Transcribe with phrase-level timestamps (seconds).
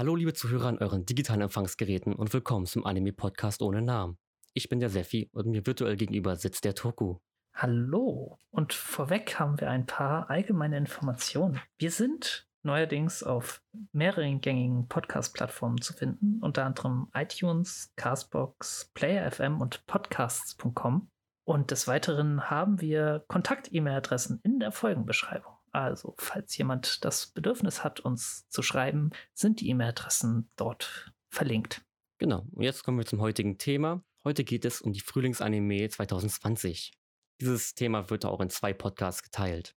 [0.00, 4.16] Hallo liebe Zuhörer an euren digitalen Empfangsgeräten und willkommen zum Anime-Podcast ohne Namen.
[4.54, 7.18] Ich bin der Seffi und mir virtuell gegenüber sitzt der Toku.
[7.54, 8.38] Hallo.
[8.48, 11.60] Und vorweg haben wir ein paar allgemeine Informationen.
[11.78, 19.60] Wir sind neuerdings auf mehreren gängigen Podcast-Plattformen zu finden, unter anderem iTunes, Castbox, Player FM
[19.60, 21.10] und Podcasts.com.
[21.44, 25.59] Und des Weiteren haben wir Kontakt-E-Mail-Adressen in der Folgenbeschreibung.
[25.72, 31.82] Also, falls jemand das Bedürfnis hat, uns zu schreiben, sind die E-Mail-Adressen dort verlinkt.
[32.18, 34.02] Genau, und jetzt kommen wir zum heutigen Thema.
[34.24, 36.92] Heute geht es um die Frühlingsanime 2020.
[37.40, 39.76] Dieses Thema wird auch in zwei Podcasts geteilt.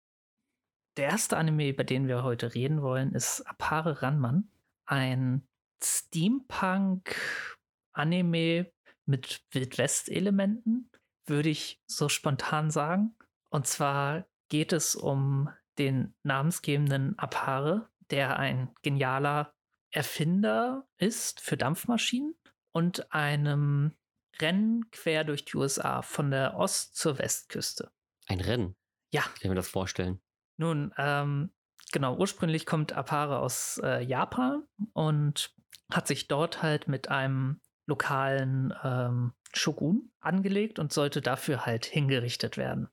[0.96, 4.50] Der erste Anime, über den wir heute reden wollen, ist Apare Ranman.
[4.84, 5.46] Ein
[5.82, 8.72] Steampunk-Anime
[9.06, 10.90] mit Wildwest-Elementen,
[11.26, 13.14] würde ich so spontan sagen.
[13.50, 19.54] Und zwar geht es um den namensgebenden Apare, der ein genialer
[19.90, 22.34] Erfinder ist für Dampfmaschinen
[22.72, 23.92] und einem
[24.40, 27.92] Rennen quer durch die USA von der Ost- zur Westküste.
[28.26, 28.76] Ein Rennen?
[29.12, 29.24] Ja.
[29.34, 30.20] Ich kann mir das vorstellen.
[30.56, 31.52] Nun, ähm,
[31.92, 34.64] genau, ursprünglich kommt Apare aus äh, Japan
[34.94, 35.54] und
[35.92, 42.56] hat sich dort halt mit einem lokalen ähm, Shogun angelegt und sollte dafür halt hingerichtet
[42.56, 42.88] werden.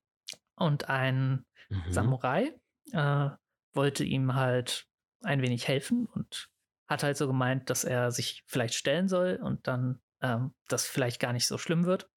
[0.55, 1.83] Und ein mhm.
[1.89, 2.53] Samurai
[2.93, 3.29] äh,
[3.73, 4.87] wollte ihm halt
[5.23, 6.49] ein wenig helfen und
[6.87, 11.19] hat halt so gemeint, dass er sich vielleicht stellen soll und dann ähm, das vielleicht
[11.19, 12.09] gar nicht so schlimm wird.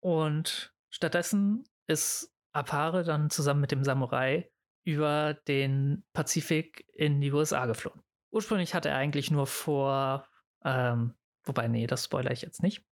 [0.00, 4.50] Und stattdessen ist Apare dann zusammen mit dem Samurai
[4.84, 8.02] über den Pazifik in die USA geflohen.
[8.30, 10.26] Ursprünglich hatte er eigentlich nur vor,
[10.64, 11.14] ähm,
[11.44, 12.84] wobei, nee, das spoilere ich jetzt nicht.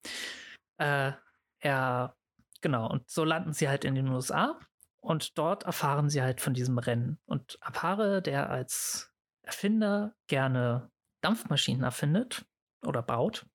[0.78, 1.12] Äh,
[1.58, 2.16] er,
[2.60, 4.58] genau, und so landen sie halt in den USA
[5.00, 7.18] und dort erfahren sie halt von diesem Rennen.
[7.26, 9.12] Und Apare, der als
[9.42, 10.90] Erfinder gerne
[11.22, 12.44] Dampfmaschinen erfindet
[12.86, 13.46] oder baut,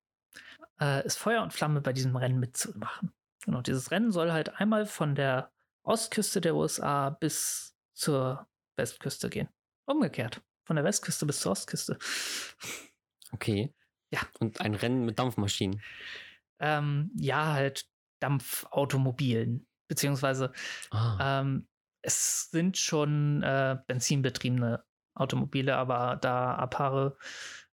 [0.80, 3.12] äh, ist Feuer und Flamme bei diesem Rennen mitzumachen.
[3.44, 5.52] Genau, dieses Rennen soll halt einmal von der
[5.84, 9.48] Ostküste der USA bis zur Westküste gehen.
[9.86, 10.42] Umgekehrt.
[10.64, 11.96] Von der Westküste bis zur Ostküste.
[13.30, 13.72] Okay.
[14.10, 14.20] Ja.
[14.40, 15.80] Und ein Rennen mit Dampfmaschinen.
[16.58, 17.86] Ähm, ja, halt
[18.20, 20.52] Dampfautomobilen beziehungsweise
[20.90, 21.40] ah.
[21.40, 21.68] ähm,
[22.02, 27.16] es sind schon äh, benzinbetriebene Automobile, aber da Apare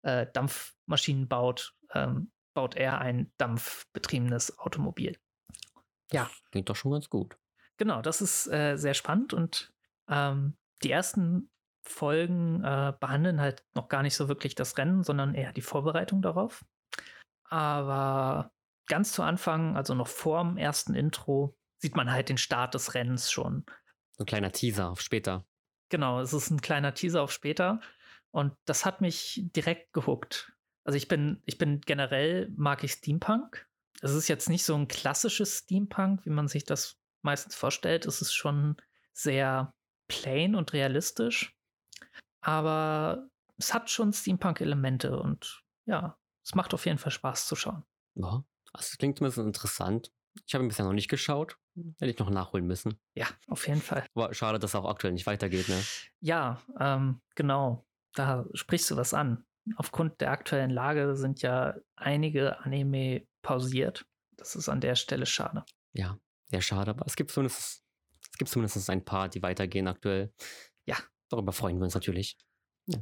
[0.02, 5.16] äh, Dampfmaschinen baut, ähm, baut er ein dampfbetriebenes Automobil.
[6.12, 6.30] Ja.
[6.50, 7.36] Klingt doch schon ganz gut.
[7.76, 9.72] Genau, das ist äh, sehr spannend und
[10.08, 11.50] ähm, die ersten
[11.82, 16.22] Folgen äh, behandeln halt noch gar nicht so wirklich das Rennen, sondern eher die Vorbereitung
[16.22, 16.64] darauf.
[17.44, 18.52] Aber
[18.86, 22.94] ganz zu Anfang, also noch vor dem ersten Intro, sieht man halt den Start des
[22.94, 23.64] Rennens schon.
[24.18, 25.46] ein kleiner Teaser auf später.
[25.88, 27.80] Genau, es ist ein kleiner Teaser auf später.
[28.30, 30.52] Und das hat mich direkt gehuckt.
[30.84, 33.66] Also ich bin, ich bin generell, mag ich Steampunk.
[34.00, 38.06] Es ist jetzt nicht so ein klassisches Steampunk, wie man sich das meistens vorstellt.
[38.06, 38.76] Es ist schon
[39.12, 39.74] sehr
[40.08, 41.56] plain und realistisch.
[42.40, 47.84] Aber es hat schon Steampunk-Elemente und ja, es macht auf jeden Fall Spaß zu schauen.
[48.14, 50.12] Ja, also es klingt zumindest interessant.
[50.46, 51.58] Ich habe ihn bisher noch nicht geschaut.
[51.98, 52.98] Hätte ich noch nachholen müssen.
[53.14, 54.04] Ja, auf jeden Fall.
[54.14, 55.80] Aber schade, dass es auch aktuell nicht weitergeht, ne?
[56.20, 57.86] Ja, ähm, genau.
[58.14, 59.44] Da sprichst du was an.
[59.76, 64.06] Aufgrund der aktuellen Lage sind ja einige Anime pausiert.
[64.36, 65.64] Das ist an der Stelle schade.
[65.92, 67.84] Ja, sehr schade, aber es gibt zumindest,
[68.20, 70.32] es gibt zumindest ein paar, die weitergehen aktuell.
[70.86, 70.96] Ja,
[71.28, 72.36] darüber freuen wir uns natürlich.
[72.86, 72.98] Ja.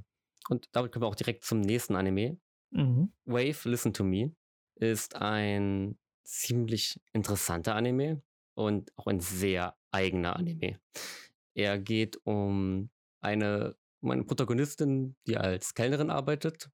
[0.48, 2.38] Und damit kommen wir auch direkt zum nächsten Anime.
[2.70, 3.12] Mhm.
[3.24, 4.34] Wave Listen to Me
[4.74, 8.22] ist ein ziemlich interessanter Anime
[8.58, 10.80] und auch ein sehr eigener Anime.
[11.54, 16.68] Er geht um eine, um eine Protagonistin, die als Kellnerin arbeitet.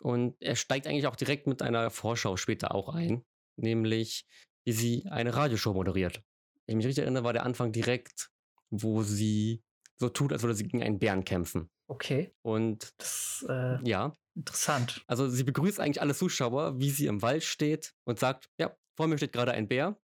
[0.00, 3.24] Und er steigt eigentlich auch direkt mit einer Vorschau später auch ein,
[3.56, 4.26] nämlich
[4.64, 6.20] wie sie eine Radioshow moderiert.
[6.66, 8.30] Wenn ich mich richtig erinnere, war der Anfang direkt,
[8.70, 9.62] wo sie
[9.98, 11.70] so tut, als würde sie gegen einen Bären kämpfen.
[11.86, 12.34] Okay.
[12.42, 14.12] Und das, äh, ja.
[14.34, 15.04] Interessant.
[15.06, 19.06] Also sie begrüßt eigentlich alle Zuschauer, wie sie im Wald steht und sagt, ja, vor
[19.06, 19.96] mir steht gerade ein Bär.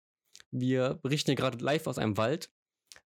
[0.60, 2.50] Wir berichten hier gerade live aus einem Wald.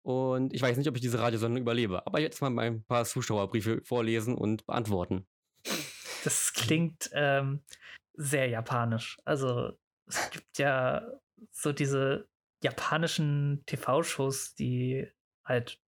[0.01, 2.05] Und ich weiß nicht, ob ich diese Radiosendung überlebe.
[2.05, 5.25] Aber jetzt mal ein paar Zuschauerbriefe vorlesen und beantworten.
[6.23, 7.63] Das klingt ähm,
[8.13, 9.17] sehr japanisch.
[9.25, 11.05] Also es gibt ja
[11.51, 12.27] so diese
[12.61, 15.07] japanischen TV-Shows, die
[15.43, 15.79] halt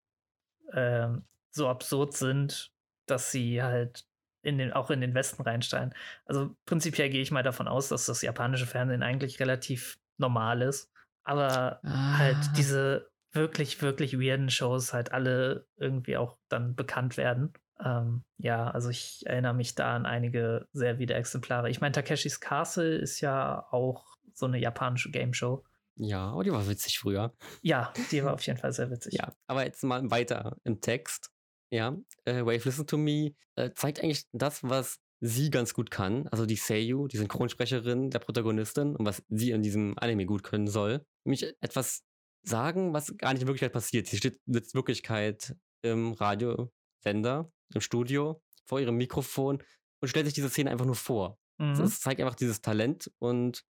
[0.74, 2.74] ähm, so absurd sind,
[3.06, 4.06] dass sie halt
[4.42, 5.94] in den, auch in den Westen reinsteigen.
[6.26, 10.92] Also prinzipiell gehe ich mal davon aus, dass das japanische Fernsehen eigentlich relativ normal ist.
[11.26, 12.18] Aber halt ah.
[12.18, 17.54] halt diese wirklich, wirklich weirden Shows halt alle irgendwie auch dann bekannt werden.
[17.84, 21.70] Ähm, ja, also ich erinnere mich da an einige sehr wieder Exemplare.
[21.70, 25.64] Ich meine, Takeshis Castle ist ja auch so eine japanische Game Show.
[25.98, 27.34] Ja, aber die war witzig früher.
[27.62, 29.14] Ja, die war auf jeden Fall sehr witzig.
[29.14, 31.32] Ja, aber jetzt mal weiter im Text.
[31.70, 31.96] Ja,
[32.26, 36.28] äh, Wave Listen to Me äh, zeigt eigentlich das, was sie ganz gut kann.
[36.28, 40.68] Also die Seiyu, die Synchronsprecherin der Protagonistin und was sie in diesem Anime gut können
[40.68, 41.06] soll.
[41.24, 42.04] Nämlich etwas
[42.44, 44.08] sagen, was gar nicht in Wirklichkeit passiert.
[44.08, 49.64] Sie steht in Wirklichkeit im Radiosender, im Studio, vor ihrem Mikrofon
[50.02, 51.40] und stellt sich diese Szene einfach nur vor.
[51.58, 51.76] Mhm.
[51.76, 53.64] Das zeigt einfach dieses Talent und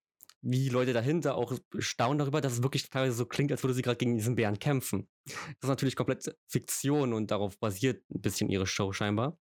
[0.45, 3.83] wie Leute dahinter auch staunen darüber, dass es wirklich teilweise so klingt, als würde sie
[3.83, 5.09] gerade gegen diesen Bären kämpfen.
[5.25, 9.39] Das ist natürlich komplett Fiktion und darauf basiert ein bisschen ihre Show scheinbar.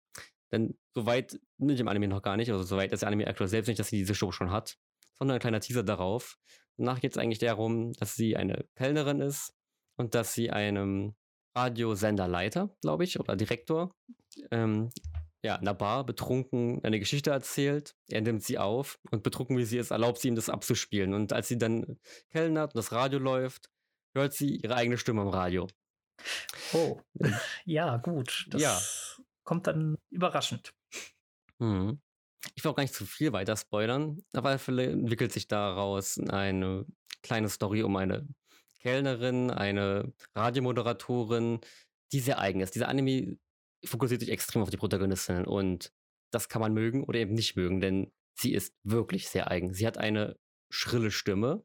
[0.52, 3.68] Denn soweit nicht im Anime noch gar nicht, also soweit ist der Anime aktuell selbst
[3.68, 4.78] nicht, dass sie diese Show schon hat,
[5.18, 6.38] sondern ein kleiner Teaser darauf.
[6.78, 9.54] Danach geht es eigentlich darum, dass sie eine Kellnerin ist
[9.98, 11.16] und dass sie einem
[11.56, 13.94] Radiosenderleiter, glaube ich, oder Direktor,
[14.52, 14.90] ähm,
[15.44, 17.96] ja, in der Bar betrunken eine Geschichte erzählt.
[18.10, 21.14] Er nimmt sie auf und betrunken wie sie ist, erlaubt sie ihm das abzuspielen.
[21.14, 21.98] Und als sie dann
[22.30, 23.70] kellnert und das Radio läuft,
[24.14, 25.68] hört sie ihre eigene Stimme im Radio.
[26.74, 27.00] Oh,
[27.66, 28.46] ja, gut.
[28.50, 28.80] Das ja.
[29.44, 30.74] Kommt dann überraschend.
[31.60, 32.02] Mhm.
[32.56, 36.86] Ich will auch gar nicht zu viel weiter spoilern, aber entwickelt sich daraus eine
[37.22, 38.28] kleine Story um eine
[38.80, 41.60] Kellnerin, eine Radiomoderatorin,
[42.12, 42.74] die sehr eigen ist.
[42.74, 43.38] Dieser Anime
[43.86, 45.94] fokussiert sich extrem auf die Protagonistin und
[46.32, 49.74] das kann man mögen oder eben nicht mögen, denn sie ist wirklich sehr eigen.
[49.74, 50.38] Sie hat eine
[50.72, 51.64] schrille Stimme.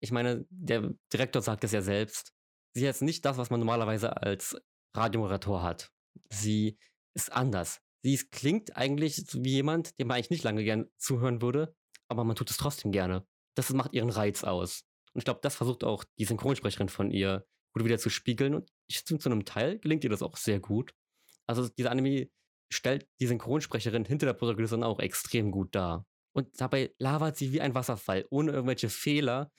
[0.00, 2.34] Ich meine, der Direktor sagt es ja selbst.
[2.74, 4.56] Sie hat nicht das, was man normalerweise als
[4.94, 5.90] Radiomoderator hat.
[6.30, 6.78] Sie
[7.14, 7.80] ist anders.
[8.02, 11.74] Sie klingt eigentlich wie jemand, dem man eigentlich nicht lange gern zuhören würde,
[12.08, 13.26] aber man tut es trotzdem gerne.
[13.54, 14.84] Das macht ihren Reiz aus.
[15.12, 18.54] Und ich glaube, das versucht auch die Synchronsprecherin von ihr gut wieder zu spiegeln.
[18.54, 20.94] Und ich zu einem Teil gelingt ihr das auch sehr gut.
[21.46, 22.28] Also dieser Anime
[22.70, 26.06] stellt die Synchronsprecherin hinter der Protagonistin auch extrem gut dar.
[26.32, 29.50] Und dabei labert sie wie ein Wasserfall, ohne irgendwelche Fehler,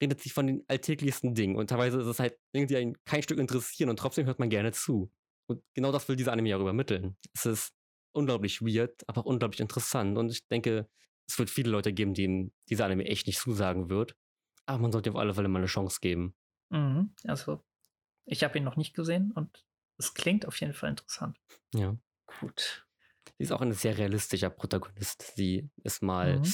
[0.00, 1.56] redet sich von den alltäglichsten Dingen.
[1.56, 4.72] Und teilweise ist es halt irgendwie ein, kein Stück interessieren und trotzdem hört man gerne
[4.72, 5.10] zu.
[5.46, 7.16] Und genau das will dieser Anime auch übermitteln.
[7.34, 7.74] Es ist
[8.12, 10.16] unglaublich weird, aber auch unglaublich interessant.
[10.16, 10.88] Und ich denke,
[11.26, 14.16] es wird viele Leute geben, denen dieser Anime echt nicht zusagen wird.
[14.66, 16.34] Aber man sollte auf alle Fälle mal eine Chance geben.
[16.70, 17.14] Mhm.
[17.24, 17.62] Also,
[18.24, 19.64] ich habe ihn noch nicht gesehen und
[19.98, 21.38] es klingt auf jeden Fall interessant.
[21.74, 21.96] Ja.
[22.40, 22.86] Gut.
[23.38, 25.34] Sie ist auch ein sehr realistischer Protagonist.
[25.36, 26.38] Sie ist mal.
[26.38, 26.52] Mhm.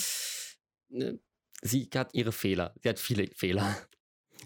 [0.88, 1.20] Ne,
[1.62, 2.74] sie hat ihre Fehler.
[2.82, 3.76] Sie hat viele Fehler.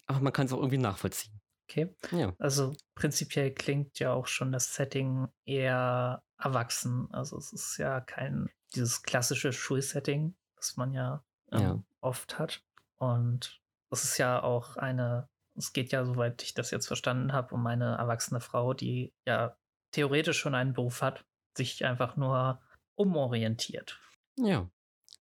[0.07, 1.41] Aber man kann es auch irgendwie nachvollziehen.
[1.75, 1.95] Okay.
[2.13, 2.33] Ja.
[2.39, 7.09] Also prinzipiell klingt ja auch schon das Setting eher erwachsen.
[7.13, 11.83] Also es ist ja kein dieses klassische Schulsetting, das man ja, ähm, ja.
[12.01, 12.63] oft hat.
[12.97, 13.61] Und
[13.91, 17.67] es ist ja auch eine es geht ja, soweit ich das jetzt verstanden habe, um
[17.67, 19.57] eine erwachsene Frau, die ja
[19.93, 21.25] theoretisch schon einen Beruf hat,
[21.57, 22.61] sich einfach nur
[22.97, 24.01] umorientiert.
[24.37, 24.69] Ja,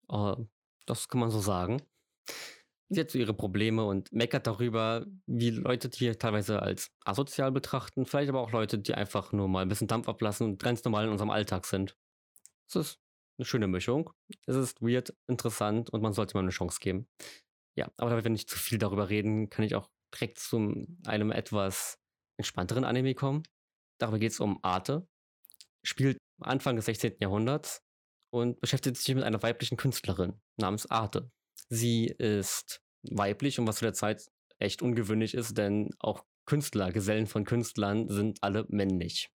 [0.09, 0.37] äh,
[0.87, 1.83] das kann man so sagen.
[2.95, 8.05] Sie hat so ihre Probleme und meckert darüber, wie Leute die teilweise als asozial betrachten,
[8.05, 11.07] vielleicht aber auch Leute, die einfach nur mal ein bisschen Dampf ablassen und ganz normal
[11.07, 11.97] in unserem Alltag sind.
[12.69, 12.99] Es ist
[13.39, 14.11] eine schöne Mischung.
[14.47, 17.09] Es ist weird, interessant und man sollte mal eine Chance geben.
[17.79, 21.31] Ja, aber damit wir nicht zu viel darüber reden, kann ich auch direkt zu einem
[21.31, 21.99] etwas
[22.37, 23.43] entspannteren Anime kommen.
[23.99, 25.09] Darüber geht es um Arte.
[25.83, 27.17] Spielt Anfang des 16.
[27.21, 27.83] Jahrhunderts
[28.31, 31.31] und beschäftigt sich mit einer weiblichen Künstlerin namens Arte.
[31.69, 37.27] Sie ist weiblich und was zu der Zeit echt ungewöhnlich ist, denn auch Künstler, Gesellen
[37.27, 39.31] von Künstlern sind alle männlich.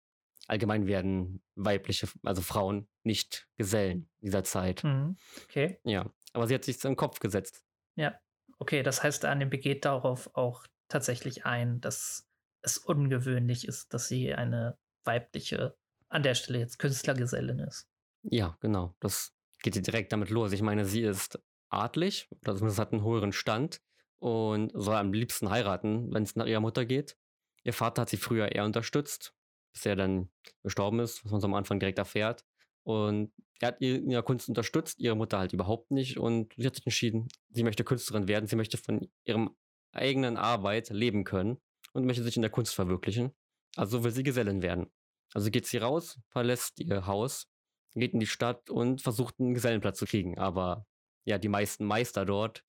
[0.49, 4.85] Allgemein werden weibliche, also Frauen, nicht Gesellen dieser Zeit.
[4.85, 5.17] Mhm.
[5.45, 5.81] Okay.
[5.85, 7.65] Ja, aber sie hat sich im Kopf gesetzt.
[7.97, 8.19] Ja.
[8.59, 12.29] Okay, das heißt, der Anime geht darauf auch tatsächlich ein, dass
[12.63, 15.77] es ungewöhnlich ist, dass sie eine weibliche,
[16.09, 17.89] an der Stelle jetzt Künstlergesellin ist.
[18.23, 18.95] Ja, genau.
[19.01, 20.53] Das geht direkt damit los.
[20.53, 23.81] Ich meine, sie ist adlig, zumindest hat einen höheren Stand
[24.19, 27.17] und soll am liebsten heiraten, wenn es nach ihrer Mutter geht.
[27.65, 29.35] Ihr Vater hat sie früher eher unterstützt,
[29.73, 30.31] bis er dann
[30.63, 32.45] gestorben ist, was man so am Anfang direkt erfährt.
[32.83, 36.19] Und er hat ihr in ihrer Kunst unterstützt, ihre Mutter halt überhaupt nicht.
[36.19, 39.57] Und sie hat sich entschieden, sie möchte Künstlerin werden, sie möchte von ihrem
[39.93, 41.59] eigenen Arbeit leben können
[41.93, 43.33] und möchte sich in der Kunst verwirklichen.
[43.77, 44.91] Also will sie Gesellin werden.
[45.35, 47.49] Also geht sie raus, verlässt ihr Haus,
[47.95, 50.39] geht in die Stadt und versucht einen Gesellenplatz zu kriegen.
[50.39, 50.87] Aber
[51.27, 52.65] ja, die meisten Meister dort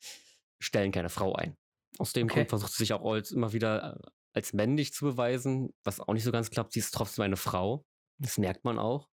[0.60, 1.56] stellen keine Frau ein.
[1.98, 2.36] Aus dem okay.
[2.36, 6.14] Grund versucht sie sich auch als, immer wieder äh, als männlich zu beweisen, was auch
[6.14, 6.74] nicht so ganz klappt.
[6.74, 7.86] Sie ist trotzdem eine Frau.
[8.20, 9.10] Das merkt man auch.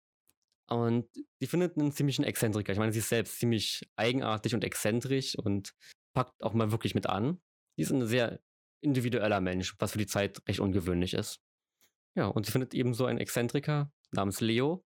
[0.68, 1.08] Und
[1.40, 2.72] sie findet einen ziemlichen Exzentriker.
[2.72, 5.74] Ich meine, sie ist selbst ziemlich eigenartig und exzentrisch und
[6.14, 7.40] packt auch mal wirklich mit an.
[7.76, 8.40] Sie ist ein sehr
[8.82, 11.40] individueller Mensch, was für die Zeit recht ungewöhnlich ist.
[12.16, 14.84] Ja, und sie findet eben so einen Exzentriker, namens Leo,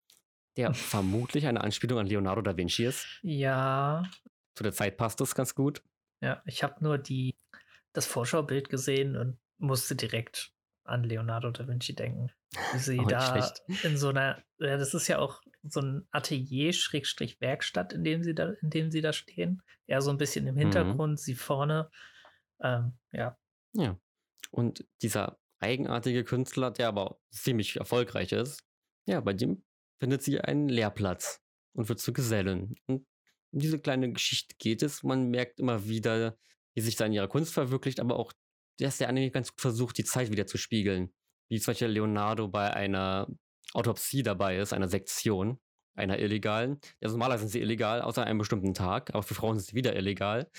[0.57, 3.21] der vermutlich eine Anspielung an Leonardo da Vinci ist.
[3.23, 4.03] Ja.
[4.59, 5.85] Zu der Zeit passt das ganz gut.
[6.21, 7.37] Ja, ich habe nur die,
[7.93, 12.33] das Vorschaubild gesehen und musste direkt an Leonardo da Vinci denken.
[12.73, 13.63] Wie sie da schlecht.
[13.85, 18.55] in so einer, ja, das ist ja auch so ein Atelier-Werkstatt, in dem sie da,
[18.61, 19.63] in dem sie da stehen.
[19.87, 20.59] Er so ein bisschen im mhm.
[20.59, 21.17] Hintergrund, mhm.
[21.19, 21.89] sie vorne.
[22.61, 23.39] Ähm, ja.
[23.75, 23.97] Ja.
[24.51, 28.65] Und dieser eigenartige Künstler, der aber ziemlich erfolgreich ist,
[29.07, 29.63] ja, bei dem
[30.01, 31.41] findet sie einen Lehrplatz
[31.75, 32.75] und wird zu Gesellen.
[32.87, 33.07] Und
[33.53, 35.03] um diese kleine Geschichte geht es.
[35.03, 36.37] Man merkt immer wieder,
[36.75, 38.33] wie sich da in ihrer Kunst verwirklicht, aber auch,
[38.79, 41.13] dass der Anime ganz gut versucht, die Zeit wieder zu spiegeln.
[41.49, 43.27] Wie zum Beispiel Leonardo bei einer
[43.73, 45.59] Autopsie dabei ist, einer Sektion,
[45.95, 46.79] einer illegalen.
[47.03, 49.97] Also normalerweise sind sie illegal, außer einem bestimmten Tag, aber für Frauen sind sie wieder
[49.97, 50.51] illegal.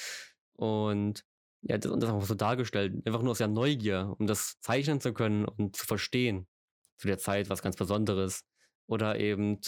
[0.54, 1.24] Und
[1.62, 5.14] ja, das, das auch so dargestellt, einfach nur aus der Neugier, um das zeichnen zu
[5.14, 6.48] können und zu verstehen.
[6.98, 8.46] Zu der Zeit was ganz Besonderes.
[8.88, 9.60] Oder eben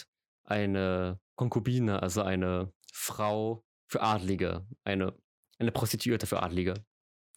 [0.44, 5.16] eine Konkubine, also eine Frau für Adlige, eine,
[5.58, 6.76] eine Prostituierte für Adlige.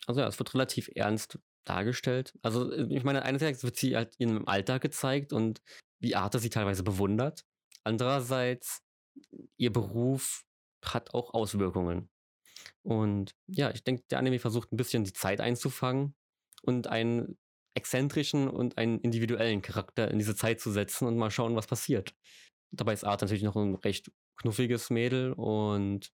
[0.06, 2.34] Also ja, es wird relativ ernst dargestellt.
[2.42, 5.62] Also ich meine, einerseits wird sie halt in ihrem Alltag gezeigt und
[6.00, 7.44] wie Arthur sie teilweise bewundert.
[7.84, 8.82] Andererseits,
[9.56, 10.44] ihr Beruf
[10.84, 12.10] hat auch Auswirkungen.
[12.82, 16.14] Und ja, ich denke, der Anime versucht ein bisschen die Zeit einzufangen
[16.62, 17.38] und einen
[17.74, 22.14] exzentrischen und einen individuellen Charakter in diese Zeit zu setzen und mal schauen, was passiert.
[22.70, 26.12] Dabei ist Art natürlich noch ein recht knuffiges Mädel und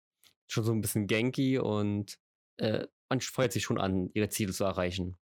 [0.48, 2.18] schon so ein bisschen ganky und
[2.58, 5.18] äh, man feuert sich schon an, ihre Ziele zu erreichen.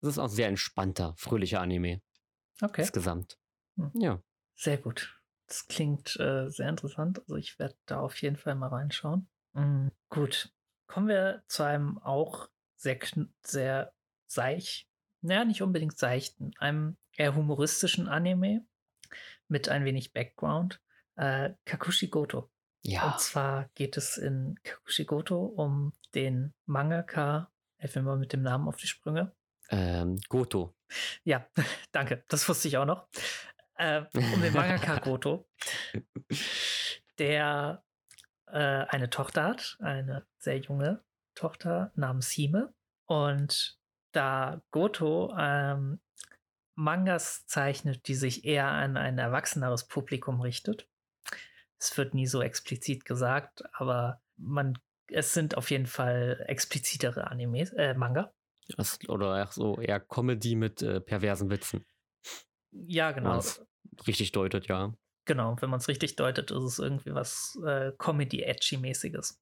[0.00, 2.00] Das ist auch ein sehr entspannter, fröhlicher Anime.
[2.62, 2.82] Okay.
[2.82, 3.38] Insgesamt.
[3.76, 3.90] Hm.
[3.94, 4.22] Ja.
[4.54, 5.20] Sehr gut.
[5.46, 7.20] Das klingt äh, sehr interessant.
[7.20, 9.28] Also ich werde da auf jeden Fall mal reinschauen.
[9.54, 9.90] Mhm.
[10.08, 10.52] Gut.
[10.86, 12.98] Kommen wir zu einem auch sehr,
[13.42, 13.92] sehr
[14.26, 14.88] seich,
[15.20, 18.66] naja, nicht unbedingt seichten, einem eher humoristischen Anime
[19.48, 20.80] mit ein wenig Background.
[21.18, 22.50] Äh, Kakushi Goto.
[22.82, 23.10] Ja.
[23.10, 28.42] Und zwar geht es in Kakushi Goto um den Mangaka, helfen wir mal mit dem
[28.42, 29.34] Namen auf die Sprünge.
[29.70, 30.76] Ähm, Goto.
[31.24, 31.46] Ja,
[31.92, 32.24] danke.
[32.28, 33.08] Das wusste ich auch noch.
[33.74, 35.48] Äh, um den Mangaka Goto,
[37.18, 37.84] der
[38.46, 42.72] äh, eine Tochter hat, eine sehr junge Tochter namens Hime.
[43.06, 43.78] Und
[44.12, 46.00] da Goto ähm,
[46.76, 50.88] Mangas zeichnet, die sich eher an ein erwachseneres Publikum richtet.
[51.78, 57.72] Es wird nie so explizit gesagt, aber man, es sind auf jeden Fall explizitere Animes,
[57.72, 58.32] äh, Manga.
[58.76, 61.86] Das, oder so eher Comedy mit äh, perversen Witzen.
[62.72, 63.42] Ja, genau.
[64.06, 64.92] richtig deutet, ja.
[65.24, 69.40] Genau, wenn man es richtig deutet, ist es irgendwie was äh, Comedy-Edgy-mäßiges.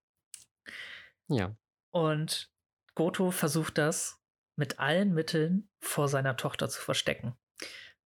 [1.29, 1.57] Ja.
[1.91, 2.51] Und
[2.95, 4.21] Goto versucht das
[4.57, 7.37] mit allen Mitteln vor seiner Tochter zu verstecken.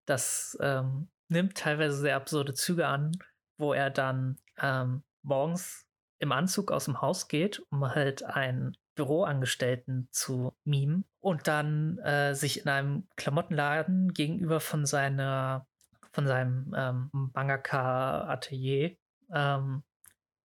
[0.06, 3.12] Das ähm, nimmt teilweise sehr absurde Züge an,
[3.60, 5.86] wo er dann ähm, morgens
[6.18, 12.34] im Anzug aus dem Haus geht, um halt einen Büroangestellten zu mimen und dann äh,
[12.34, 15.66] sich in einem Klamottenladen gegenüber von seiner
[16.12, 18.96] von seinem ähm, Mangaka-Atelier
[19.32, 19.84] ähm,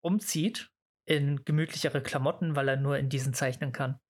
[0.01, 0.71] umzieht
[1.05, 4.01] in gemütlichere Klamotten, weil er nur in diesen zeichnen kann.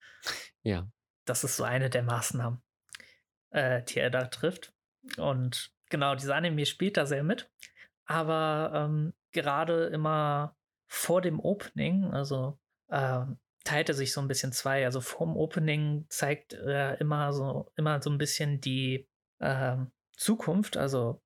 [0.63, 0.87] Ja.
[1.25, 2.61] Das ist so eine der Maßnahmen,
[3.49, 4.73] äh, die er da trifft.
[5.17, 7.51] Und genau, dieser Anime spielt da sehr mit.
[8.11, 10.57] Aber ähm, gerade immer
[10.89, 13.23] vor dem Opening, also äh,
[13.63, 14.83] teilt er sich so ein bisschen zwei.
[14.83, 19.07] Also vorm Opening zeigt er immer so, immer so ein bisschen die
[19.39, 19.77] äh,
[20.17, 20.75] Zukunft.
[20.75, 21.23] Also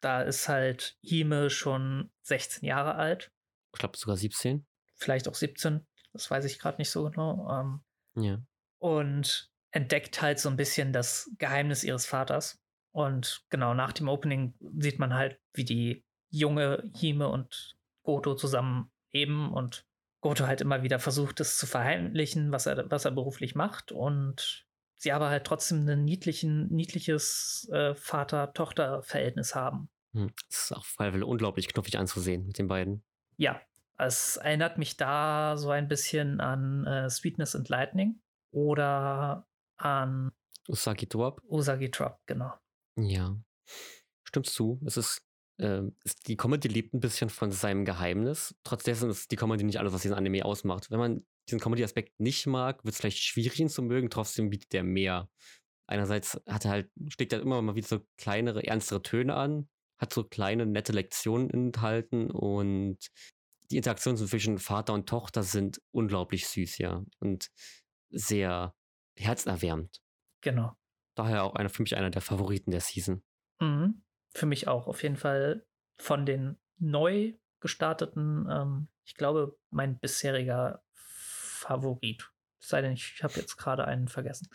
[0.00, 3.32] da ist halt Hime schon 16 Jahre alt.
[3.74, 4.64] Ich glaube sogar 17.
[4.94, 5.84] Vielleicht auch 17.
[6.12, 7.50] Das weiß ich gerade nicht so genau.
[7.50, 8.38] Ähm, ja.
[8.80, 12.62] Und entdeckt halt so ein bisschen das Geheimnis ihres Vaters.
[12.92, 18.90] Und genau nach dem Opening sieht man halt, wie die junge Hime und Goto zusammen
[19.12, 19.84] leben und
[20.20, 23.92] Goto halt immer wieder versucht, es zu verheimlichen, was er, was er beruflich macht.
[23.92, 24.66] Und
[24.96, 29.88] sie aber halt trotzdem ein niedlichen, niedliches äh, Vater-Tochter-Verhältnis haben.
[30.12, 30.32] Hm.
[30.48, 33.04] Das ist jeden Fall unglaublich knuffig anzusehen mit den beiden.
[33.36, 33.60] Ja,
[33.96, 38.20] es erinnert mich da so ein bisschen an äh, Sweetness and Lightning
[38.50, 40.32] oder an
[40.68, 41.42] Usagi Drop.
[41.48, 42.52] Usagi Drop, genau.
[42.96, 43.36] Ja,
[44.24, 44.80] stimmst zu.
[44.84, 45.27] Es ist
[45.58, 45.82] äh,
[46.26, 48.54] die Comedy lebt ein bisschen von seinem Geheimnis.
[48.64, 50.90] Trotzdem ist die Comedy nicht alles, was diesen Anime ausmacht.
[50.90, 54.10] Wenn man diesen Comedy-Aspekt nicht mag, wird es vielleicht schwierig, ihn zu mögen.
[54.10, 55.28] Trotzdem bietet er mehr.
[55.86, 60.12] Einerseits hat er halt, schlägt er immer mal wieder so kleinere, ernstere Töne an, hat
[60.12, 62.98] so kleine, nette Lektionen enthalten und
[63.70, 67.04] die Interaktionen zwischen Vater und Tochter sind unglaublich süß, ja.
[67.20, 67.50] Und
[68.10, 68.74] sehr
[69.16, 70.00] herzerwärmend.
[70.42, 70.76] Genau.
[71.14, 73.22] Daher auch einer, für mich einer der Favoriten der Season.
[73.60, 74.02] Mhm.
[74.38, 75.66] Für mich auch, auf jeden Fall
[75.96, 82.30] von den neu gestarteten, ähm, ich glaube, mein bisheriger Favorit.
[82.60, 84.48] Es sei denn, ich habe jetzt gerade einen vergessen.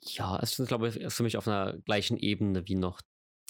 [0.00, 3.02] Ja, es ist, glaube ich, für mich auf einer gleichen Ebene wie noch.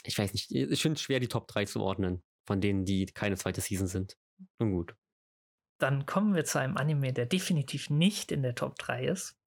[0.03, 3.07] Ich weiß nicht, ich finde es schwer, die Top 3 zu ordnen, von denen, die
[3.07, 4.17] keine zweite Season sind.
[4.59, 4.97] Nun gut.
[5.79, 9.39] Dann kommen wir zu einem Anime, der definitiv nicht in der Top 3 ist.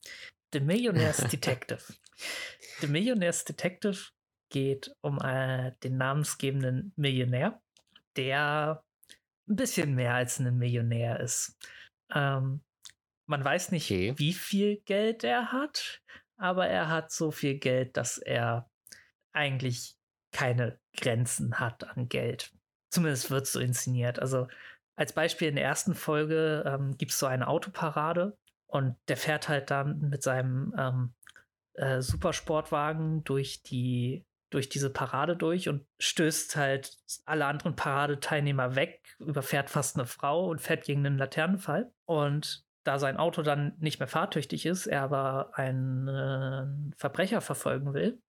[0.54, 1.84] The Millionaire's Detective.
[2.80, 4.12] The Millionaire's Detective
[4.50, 7.62] geht um äh, den namensgebenden Millionär,
[8.16, 8.84] der
[9.48, 11.58] ein bisschen mehr als ein Millionär ist.
[12.14, 12.62] Ähm,
[13.28, 14.14] man weiß nicht, okay.
[14.18, 16.02] wie viel Geld er hat,
[16.38, 18.70] aber er hat so viel Geld, dass er
[19.34, 19.96] eigentlich
[20.32, 22.52] keine Grenzen hat an Geld.
[22.92, 24.20] Zumindest wird es so inszeniert.
[24.20, 24.48] Also
[24.96, 28.38] als Beispiel in der ersten Folge ähm, gibt es so eine Autoparade
[28.68, 31.14] und der fährt halt dann mit seinem ähm,
[31.74, 39.16] äh, Supersportwagen durch die durch diese Parade durch und stößt halt alle anderen Paradeteilnehmer weg,
[39.20, 41.92] überfährt fast eine Frau und fährt gegen einen Laternenfall.
[42.06, 47.94] Und da sein Auto dann nicht mehr fahrtüchtig ist, er aber einen äh, Verbrecher verfolgen
[47.94, 48.22] will,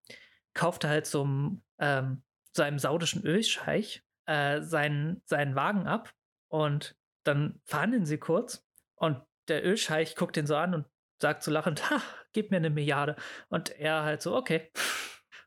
[0.53, 6.13] kauft er halt zum ähm, seinem saudischen Ölscheich äh, seinen, seinen Wagen ab
[6.47, 10.85] und dann verhandeln sie kurz und der Ölscheich guckt ihn so an und
[11.19, 12.01] sagt so lachend, ha,
[12.33, 13.15] gib mir eine Milliarde.
[13.49, 14.71] Und er halt so, okay.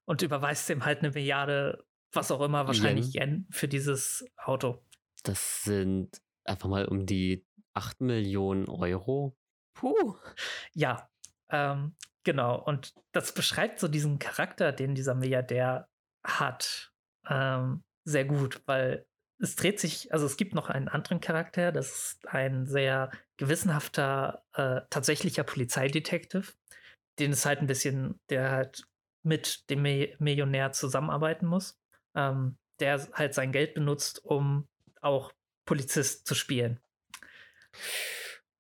[0.07, 4.85] Und überweist ihm halt eine Milliarde, was auch immer, wahrscheinlich Yen, Yen für dieses Auto.
[5.23, 9.37] Das sind einfach mal um die 8 Millionen Euro.
[9.75, 10.17] Puh.
[10.75, 11.11] Ja,
[11.51, 12.63] ähm, genau.
[12.63, 15.89] Und das beschreibt so diesen Charakter, den dieser Milliardär
[16.25, 16.93] hat,
[17.29, 19.07] ähm, sehr gut, weil
[19.39, 24.45] es dreht sich, also es gibt noch einen anderen Charakter, das ist ein sehr gewissenhafter,
[24.55, 26.57] äh, tatsächlicher Polizeidetektiv,
[27.19, 28.87] den es halt ein bisschen, der halt
[29.25, 31.81] mit dem Millionär zusammenarbeiten muss,
[32.15, 34.69] ähm, der halt sein Geld benutzt, um
[35.01, 35.33] auch
[35.65, 36.81] Polizist zu spielen.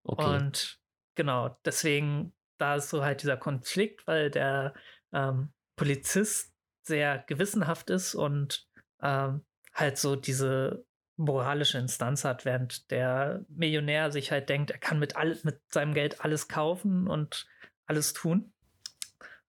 [0.02, 0.24] Okay.
[0.24, 0.80] Und
[1.14, 4.74] genau, deswegen, da ist so halt dieser Konflikt, weil der
[5.12, 8.66] ähm, Polizist sehr gewissenhaft ist und
[9.02, 10.84] ähm, halt so diese
[11.16, 15.94] moralische Instanz hat, während der Millionär sich halt denkt, er kann mit, all, mit seinem
[15.94, 17.46] Geld alles kaufen und
[17.86, 18.52] alles tun,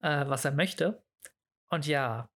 [0.02, 1.04] äh, was er möchte.
[1.70, 2.30] Und ja,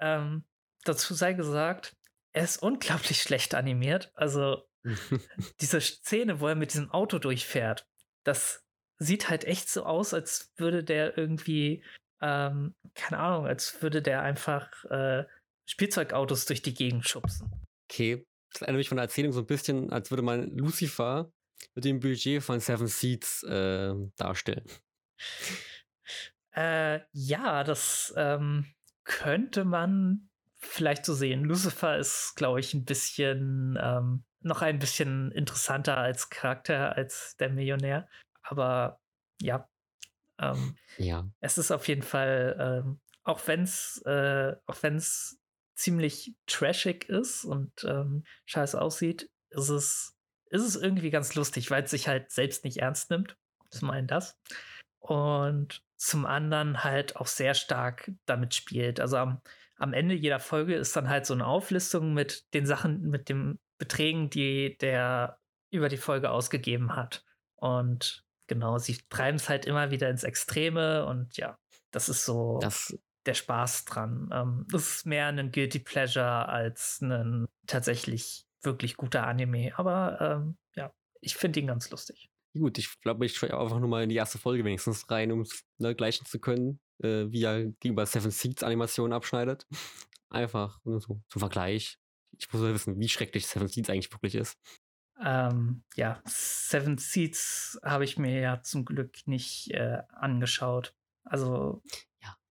[0.00, 0.44] ähm,
[0.84, 1.96] dazu sei gesagt,
[2.32, 4.12] er ist unglaublich schlecht animiert.
[4.14, 4.64] Also
[5.60, 7.86] diese Szene, wo er mit diesem Auto durchfährt,
[8.24, 8.64] das
[8.98, 11.84] sieht halt echt so aus, als würde der irgendwie,
[12.20, 15.24] ähm, keine Ahnung, als würde der einfach äh,
[15.66, 17.50] Spielzeugautos durch die Gegend schubsen.
[17.90, 21.32] Okay, das erinnert mich von der Erzählung so ein bisschen, als würde man Lucifer
[21.74, 24.64] mit dem Budget von Seven Seeds äh, darstellen.
[26.54, 28.66] Äh, ja, das ähm,
[29.04, 31.44] könnte man vielleicht so sehen.
[31.44, 37.50] Lucifer ist, glaube ich, ein bisschen ähm, noch ein bisschen interessanter als Charakter als der
[37.50, 38.08] Millionär.
[38.42, 39.00] Aber
[39.40, 39.68] ja,
[40.38, 41.28] ähm, ja.
[41.40, 45.40] es ist auf jeden Fall, ähm, auch wenn es äh, auch wenn es
[45.74, 51.84] ziemlich trashig ist und ähm, scheiße aussieht, ist es, ist es irgendwie ganz lustig, weil
[51.84, 53.36] es sich halt selbst nicht ernst nimmt.
[53.70, 54.38] Zum einen das.
[55.00, 59.00] Und zum anderen halt auch sehr stark damit spielt.
[59.00, 59.40] Also am,
[59.76, 63.58] am Ende jeder Folge ist dann halt so eine Auflistung mit den Sachen, mit den
[63.78, 65.38] Beträgen, die der
[65.70, 67.24] über die Folge ausgegeben hat.
[67.56, 71.58] Und genau, sie treiben es halt immer wieder ins Extreme und ja,
[71.90, 72.58] das ist so.
[72.60, 74.28] Das der Spaß dran.
[74.32, 79.72] Ähm, das ist mehr ein Guilty Pleasure als ein tatsächlich wirklich guter Anime.
[79.78, 82.30] Aber ähm, ja, ich finde ihn ganz lustig.
[82.56, 85.40] Gut, ich glaube, ich schaue einfach nur mal in die erste Folge wenigstens rein, um
[85.40, 89.66] es ne, gleichen zu können, äh, wie er gegenüber Seven Seeds Animationen abschneidet.
[90.30, 91.98] Einfach so zum Vergleich.
[92.38, 94.58] Ich muss ja wissen, wie schrecklich Seven Seeds eigentlich wirklich ist.
[95.22, 100.94] Ähm, ja, Seven Seeds habe ich mir ja zum Glück nicht äh, angeschaut.
[101.24, 101.82] Also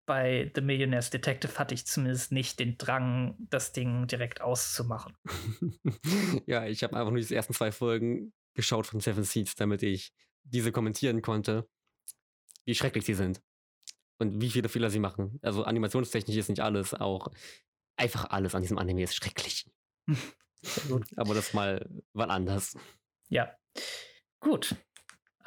[0.05, 5.15] bei The Millionaire's Detective hatte ich zumindest nicht den Drang, das Ding direkt auszumachen.
[6.45, 10.13] ja, ich habe einfach nur die ersten zwei Folgen geschaut von Seven Seeds, damit ich
[10.43, 11.67] diese kommentieren konnte,
[12.65, 13.41] wie schrecklich sie sind
[14.19, 15.39] und wie viele Fehler sie machen.
[15.41, 17.29] Also animationstechnisch ist nicht alles, auch
[17.95, 19.69] einfach alles an diesem Anime ist schrecklich.
[21.15, 22.77] Aber das mal mal anders.
[23.29, 23.55] Ja.
[24.39, 24.75] Gut.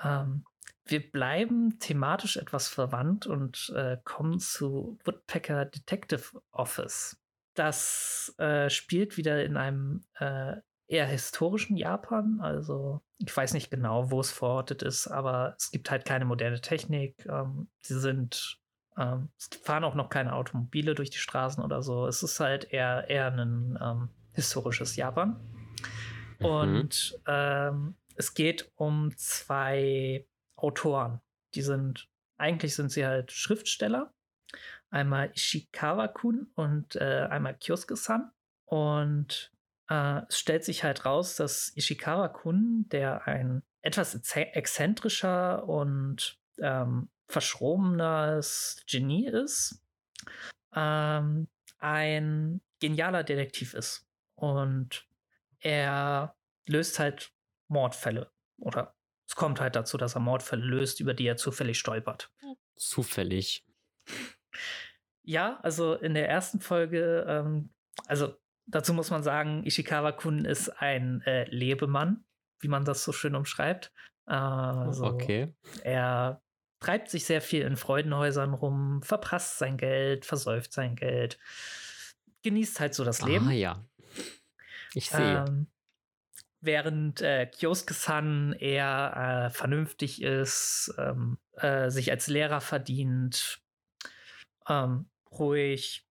[0.03, 0.45] Ähm,
[0.85, 7.16] wir bleiben thematisch etwas verwandt und äh, kommen zu Woodpecker Detective Office.
[7.55, 10.57] Das äh, spielt wieder in einem äh,
[10.88, 12.40] eher historischen Japan.
[12.40, 16.61] Also ich weiß nicht genau, wo es verortet ist, aber es gibt halt keine moderne
[16.61, 17.27] Technik.
[17.27, 18.61] Ähm, sie sind
[18.99, 22.07] Ähm, es fahren auch noch keine Automobile durch die Straßen oder so.
[22.07, 25.38] Es ist halt eher, eher ein ähm, historisches Japan.
[26.38, 26.46] Mhm.
[26.46, 31.20] Und ähm, es geht um zwei Autoren.
[31.55, 34.14] Die sind, eigentlich sind sie halt Schriftsteller.
[34.88, 38.31] Einmal Ishikawa-kun und äh, einmal Kyosuke-san.
[38.64, 39.53] Und
[39.88, 48.83] äh, es stellt sich halt raus, dass Ishikawa-kun, der ein etwas exzentrischer und ähm, verschrobenes
[48.88, 49.81] Genie ist,
[50.75, 54.07] ähm, ein genialer Detektiv ist.
[54.35, 55.07] Und
[55.61, 57.33] er löst halt
[57.68, 58.31] Mordfälle.
[58.59, 58.94] Oder
[59.27, 62.33] es kommt halt dazu, dass er Mordfälle löst, über die er zufällig stolpert.
[62.77, 63.64] Zufällig.
[65.22, 67.70] Ja, also in der ersten Folge, ähm,
[68.07, 72.24] also dazu muss man sagen, Ishikawa-kun ist ein äh, Lebemann,
[72.61, 73.92] wie man das so schön umschreibt.
[74.26, 75.55] Also, okay.
[75.83, 76.42] Er
[76.81, 81.38] treibt sich sehr viel in Freudenhäusern rum, verprasst sein Geld, versäuft sein Geld,
[82.42, 83.48] genießt halt so das Leben.
[83.48, 83.85] Ah ja.
[84.94, 85.44] Ich sehe.
[85.46, 85.66] Ähm,
[86.61, 93.61] während äh, Kyosuke-san eher äh, vernünftig ist, ähm, äh, sich als Lehrer verdient,
[94.68, 96.06] ähm, ruhig.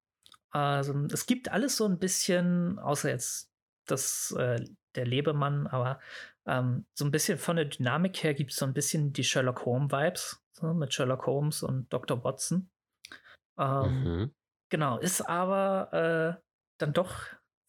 [0.56, 3.52] Also es gibt alles so ein bisschen, außer jetzt
[3.88, 4.64] das, äh,
[4.96, 6.00] der Lebemann, aber
[6.46, 9.66] ähm, so ein bisschen von der Dynamik her gibt es so ein bisschen die Sherlock
[9.66, 12.24] Holmes-Vibes so, mit Sherlock Holmes und Dr.
[12.24, 12.70] Watson.
[13.60, 14.36] Ähm, mhm.
[14.70, 16.42] Genau, ist aber äh,
[16.78, 17.14] dann doch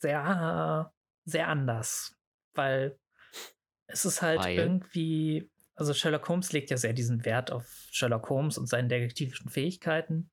[0.01, 0.93] sehr,
[1.25, 2.17] sehr anders,
[2.55, 3.01] weil
[3.89, 4.59] es ist halt weil?
[4.59, 9.51] irgendwie, also Sherlock Holmes legt ja sehr diesen Wert auf Sherlock Holmes und seine detektivischen
[9.51, 10.31] Fähigkeiten.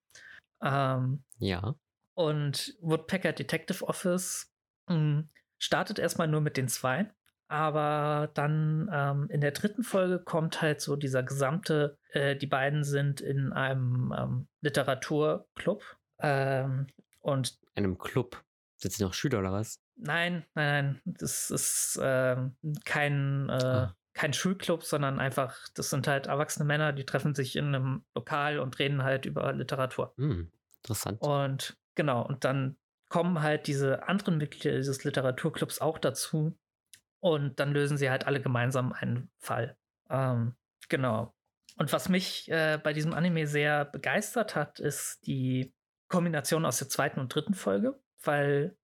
[0.62, 1.76] Ähm, ja.
[2.16, 4.54] Und Woodpecker Detective Office
[4.88, 7.12] mh, hm, startet erstmal nur mit den zwei.
[7.48, 12.84] Aber dann ähm, in der dritten Folge kommt halt so dieser gesamte, äh, die beiden
[12.84, 15.84] sind in einem ähm, Literaturclub.
[16.20, 16.88] Ähm,
[17.22, 18.44] und einem Club.
[18.78, 19.80] Sind sie noch Schüler oder was?
[19.96, 21.02] Nein, nein, nein.
[21.06, 23.96] Das ist ähm, kein, äh, ah.
[24.14, 28.60] kein Schulclub, sondern einfach, das sind halt erwachsene Männer, die treffen sich in einem Lokal
[28.60, 30.14] und reden halt über Literatur.
[30.18, 31.22] Hm, interessant.
[31.22, 32.78] Und genau, und dann
[33.10, 36.58] kommen halt diese anderen Mitglieder dieses Literaturclubs auch dazu,
[37.24, 39.78] und dann lösen sie halt alle gemeinsam einen Fall.
[40.10, 40.56] Ähm,
[40.90, 41.34] genau.
[41.78, 45.74] Und was mich äh, bei diesem Anime sehr begeistert hat, ist die
[46.10, 48.76] Kombination aus der zweiten und dritten Folge, weil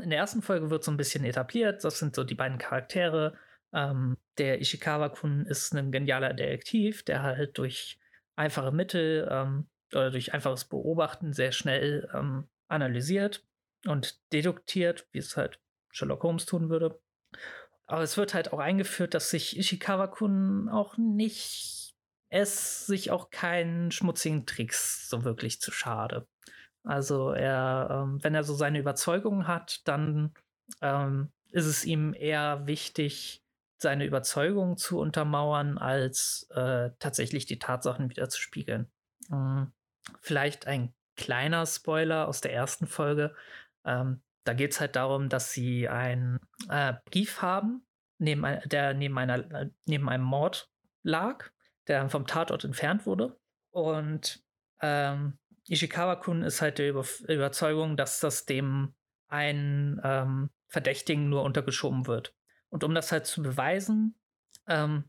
[0.00, 3.36] in der ersten Folge wird so ein bisschen etabliert, das sind so die beiden Charaktere.
[3.74, 8.00] Ähm, der Ishikawa-kun ist ein genialer Detektiv, der halt durch
[8.36, 13.44] einfache Mittel ähm, oder durch einfaches Beobachten sehr schnell ähm, analysiert
[13.86, 17.00] und deduktiert, wie es halt Sherlock Holmes tun würde.
[17.86, 21.94] Aber es wird halt auch eingeführt, dass sich Ishikawa-kun auch nicht,
[22.28, 26.26] es sich auch keinen schmutzigen Tricks so wirklich zu schade.
[26.84, 30.32] Also er, ähm, wenn er so seine Überzeugungen hat, dann
[30.80, 33.42] ähm, ist es ihm eher wichtig,
[33.76, 38.90] seine Überzeugungen zu untermauern, als äh, tatsächlich die Tatsachen wieder zu spiegeln.
[39.30, 39.72] Ähm,
[40.20, 43.34] vielleicht ein kleiner Spoiler aus der ersten Folge.
[43.84, 47.86] Ähm, da geht es halt darum, dass sie einen äh, Brief haben,
[48.18, 50.70] neben der neben, einer, äh, neben einem Mord
[51.02, 51.50] lag,
[51.86, 53.38] der vom Tatort entfernt wurde.
[53.70, 54.42] Und
[54.80, 58.94] ähm, Ishikawa-kun ist halt der Über Überzeugung, dass das dem
[59.28, 62.34] einen ähm, Verdächtigen nur untergeschoben wird.
[62.68, 64.18] Und um das halt zu beweisen,
[64.66, 65.04] ähm,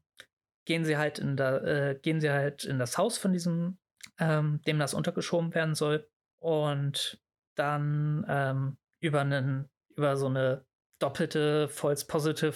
[0.66, 3.78] gehen sie halt in der, äh, gehen sie halt in das Haus von diesem,
[4.19, 6.08] ähm, dem das untergeschoben werden soll.
[6.39, 7.21] Und
[7.56, 10.65] dann ähm, über einen, über so eine
[10.99, 12.56] doppelte False Positive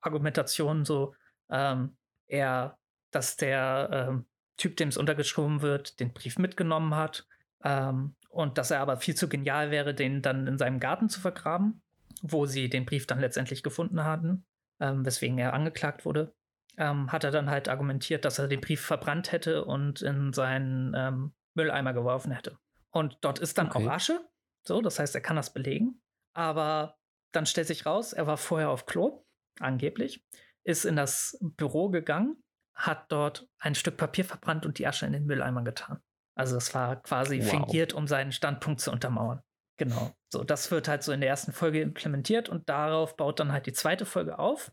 [0.00, 1.14] Argumentation, so
[1.50, 1.96] ähm,
[2.26, 2.78] eher,
[3.10, 7.26] dass der ähm, Typ, dem es untergeschoben wird, den Brief mitgenommen hat
[7.64, 11.20] ähm, und dass er aber viel zu genial wäre, den dann in seinem Garten zu
[11.20, 11.82] vergraben,
[12.22, 14.44] wo sie den Brief dann letztendlich gefunden hatten,
[14.80, 16.34] ähm, weswegen er angeklagt wurde.
[16.78, 20.94] Ähm, hat er dann halt argumentiert, dass er den Brief verbrannt hätte und in seinen
[20.96, 22.56] ähm, Mülleimer geworfen hätte.
[22.90, 23.84] Und dort ist dann okay.
[23.84, 24.20] auch Asche,
[24.66, 26.00] so, das heißt, er kann das belegen.
[26.34, 26.98] Aber
[27.32, 29.24] dann stellt sich raus, er war vorher auf Klo,
[29.58, 30.24] angeblich,
[30.64, 32.42] ist in das Büro gegangen,
[32.74, 36.00] hat dort ein Stück Papier verbrannt und die Asche in den Mülleimer getan.
[36.36, 37.50] Also das war quasi wow.
[37.50, 39.42] fingiert, um seinen Standpunkt zu untermauern.
[39.78, 40.12] Genau.
[40.32, 43.66] So, das wird halt so in der ersten Folge implementiert und darauf baut dann halt
[43.66, 44.72] die zweite Folge auf.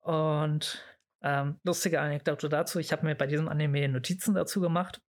[0.00, 0.82] Und
[1.22, 5.02] ähm, lustige Anekdote dazu, ich habe mir bei diesem Anime Notizen dazu gemacht.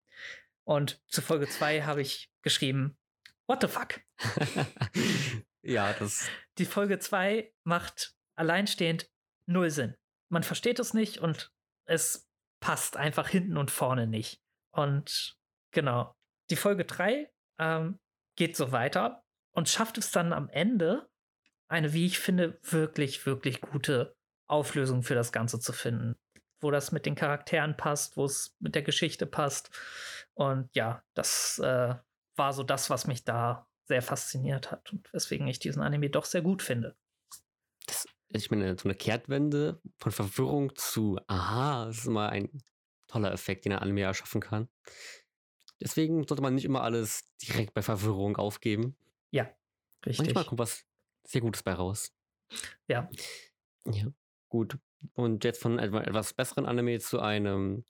[0.64, 2.98] Und zu Folge 2 habe ich geschrieben,
[3.48, 4.00] What the fuck?
[5.62, 6.30] ja, das.
[6.58, 9.10] Die Folge 2 macht alleinstehend
[9.46, 9.96] null Sinn.
[10.30, 11.52] Man versteht es nicht und
[11.86, 12.30] es
[12.62, 14.42] passt einfach hinten und vorne nicht.
[14.72, 15.38] Und
[15.72, 16.16] genau,
[16.50, 18.00] die Folge 3 ähm,
[18.38, 21.10] geht so weiter und schafft es dann am Ende,
[21.68, 24.16] eine, wie ich finde, wirklich, wirklich gute
[24.52, 26.16] Auflösung für das Ganze zu finden.
[26.60, 29.72] Wo das mit den Charakteren passt, wo es mit der Geschichte passt.
[30.34, 31.96] Und ja, das äh,
[32.36, 36.26] war so das, was mich da sehr fasziniert hat und weswegen ich diesen Anime doch
[36.26, 36.96] sehr gut finde.
[37.88, 42.50] Das, ich meine, so eine Kehrtwende von Verwirrung zu Aha, das ist immer ein
[43.08, 44.70] toller Effekt, den ein Anime erschaffen kann.
[45.82, 48.96] Deswegen sollte man nicht immer alles direkt bei Verwirrung aufgeben.
[49.32, 49.50] Ja,
[50.06, 50.26] richtig.
[50.26, 50.86] Manchmal kommt was
[51.26, 52.14] sehr Gutes bei raus.
[52.88, 53.10] Ja.
[53.86, 54.06] Ja,
[54.52, 54.78] gut.
[55.14, 57.86] Und jetzt von etwas besseren Anime zu einem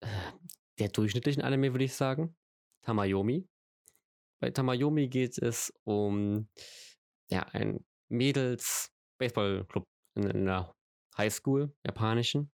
[0.00, 0.06] äh,
[0.78, 2.34] der durchschnittlichen Anime, würde ich sagen.
[2.82, 3.46] Tamayomi.
[4.40, 6.48] Bei Tamayomi geht es um
[7.28, 10.74] ja, ein Mädels-Baseball-Club in, in einer
[11.16, 12.50] Highschool, japanischen.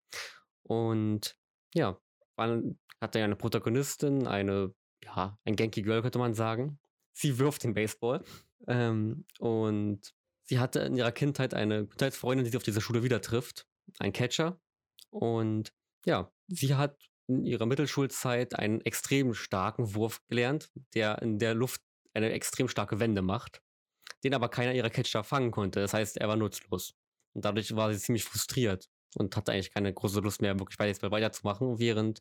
[0.65, 1.37] Und
[1.75, 1.99] ja,
[2.37, 6.79] man hat ja eine Protagonistin, eine, ja, ein Genki Girl, könnte man sagen.
[7.13, 8.25] Sie wirft den Baseball.
[8.67, 10.13] Ähm, und
[10.49, 13.67] sie hatte in ihrer Kindheit eine Kindheitsfreundin, die sie auf dieser Schule wieder trifft.
[13.99, 14.61] Ein Catcher.
[15.11, 15.73] Und
[16.05, 16.97] ja, sie hat
[17.29, 21.83] in ihrer Mittelschulzeit einen extrem starken Wurf gelernt, der in der Luft
[22.15, 23.61] eine extrem starke Wende macht,
[24.25, 25.81] den aber keiner ihrer Catcher fangen konnte.
[25.81, 26.95] Das heißt, er war nutzlos.
[27.35, 31.11] Und dadurch war sie ziemlich frustriert und hatte eigentlich keine große Lust mehr, wirklich Baseball
[31.11, 32.21] weiterzumachen, während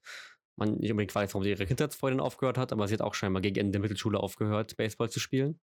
[0.57, 3.41] man nicht unbedingt weiß, warum sie ihre Kindheitsfreundin aufgehört hat, aber sie hat auch scheinbar
[3.41, 5.59] gegen Ende der Mittelschule aufgehört, Baseball zu spielen.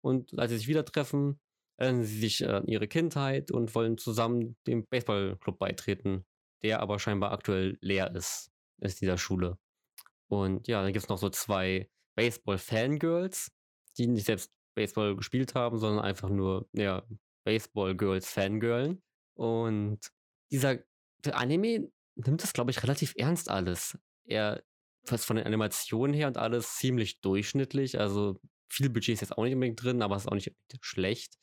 [0.00, 1.38] Und als sie sich wieder treffen,
[1.80, 6.24] erinnern sie sich an ihre Kindheit und wollen zusammen dem Baseballclub beitreten,
[6.62, 9.58] der aber scheinbar aktuell leer ist, ist dieser Schule.
[10.28, 13.50] Und ja, dann gibt es noch so zwei Baseball-Fangirls,
[13.98, 17.02] die nicht selbst Baseball gespielt haben, sondern einfach nur, ja,
[17.44, 19.02] Baseball-Girls-Fangirlen.
[19.34, 20.00] Und
[20.50, 20.78] dieser
[21.32, 24.62] Anime nimmt das, glaube ich, relativ ernst alles eher
[25.04, 27.98] fast von den Animationen her und alles ziemlich durchschnittlich.
[27.98, 28.38] Also
[28.68, 31.38] viel Budget ist jetzt auch nicht unbedingt drin, aber es ist auch nicht schlecht.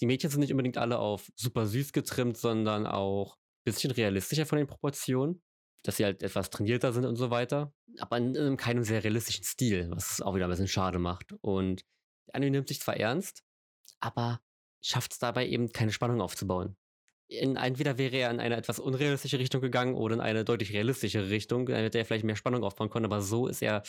[0.00, 4.46] Die Mädchen sind nicht unbedingt alle auf super süß getrimmt, sondern auch ein bisschen realistischer
[4.46, 5.42] von den Proportionen,
[5.82, 7.72] dass sie halt etwas trainierter sind und so weiter.
[7.98, 11.32] Aber in, in keinem sehr realistischen Stil, was es auch wieder ein bisschen schade macht.
[11.40, 11.84] Und
[12.28, 13.42] der Anime nimmt sich zwar ernst,
[14.00, 14.40] aber
[14.82, 16.76] schafft es dabei eben keine Spannung aufzubauen
[17.28, 21.28] in, entweder wäre er in eine etwas unrealistische Richtung gegangen oder in eine deutlich realistischere
[21.28, 23.82] Richtung, hätte er vielleicht mehr Spannung aufbauen können, aber so ist er,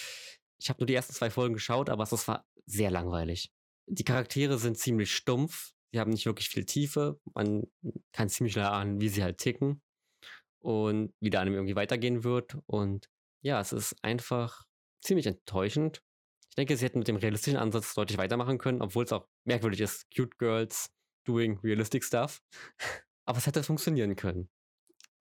[0.60, 3.52] ich habe nur die ersten zwei Folgen geschaut, aber es war sehr langweilig.
[3.86, 7.63] Die Charaktere sind ziemlich stumpf, sie haben nicht wirklich viel Tiefe, man
[8.12, 9.82] kann ziemlich schnell ahnen, wie sie halt ticken
[10.60, 13.10] und wie der Anime irgendwie weitergehen wird und
[13.41, 14.63] ja, es ist einfach
[15.02, 16.02] ziemlich enttäuschend.
[16.50, 19.82] Ich denke, sie hätten mit dem realistischen Ansatz deutlich weitermachen können, obwohl es auch merkwürdig
[19.82, 20.89] ist, cute girls
[21.26, 22.41] doing realistic stuff.
[23.26, 24.50] Aber es hätte funktionieren können.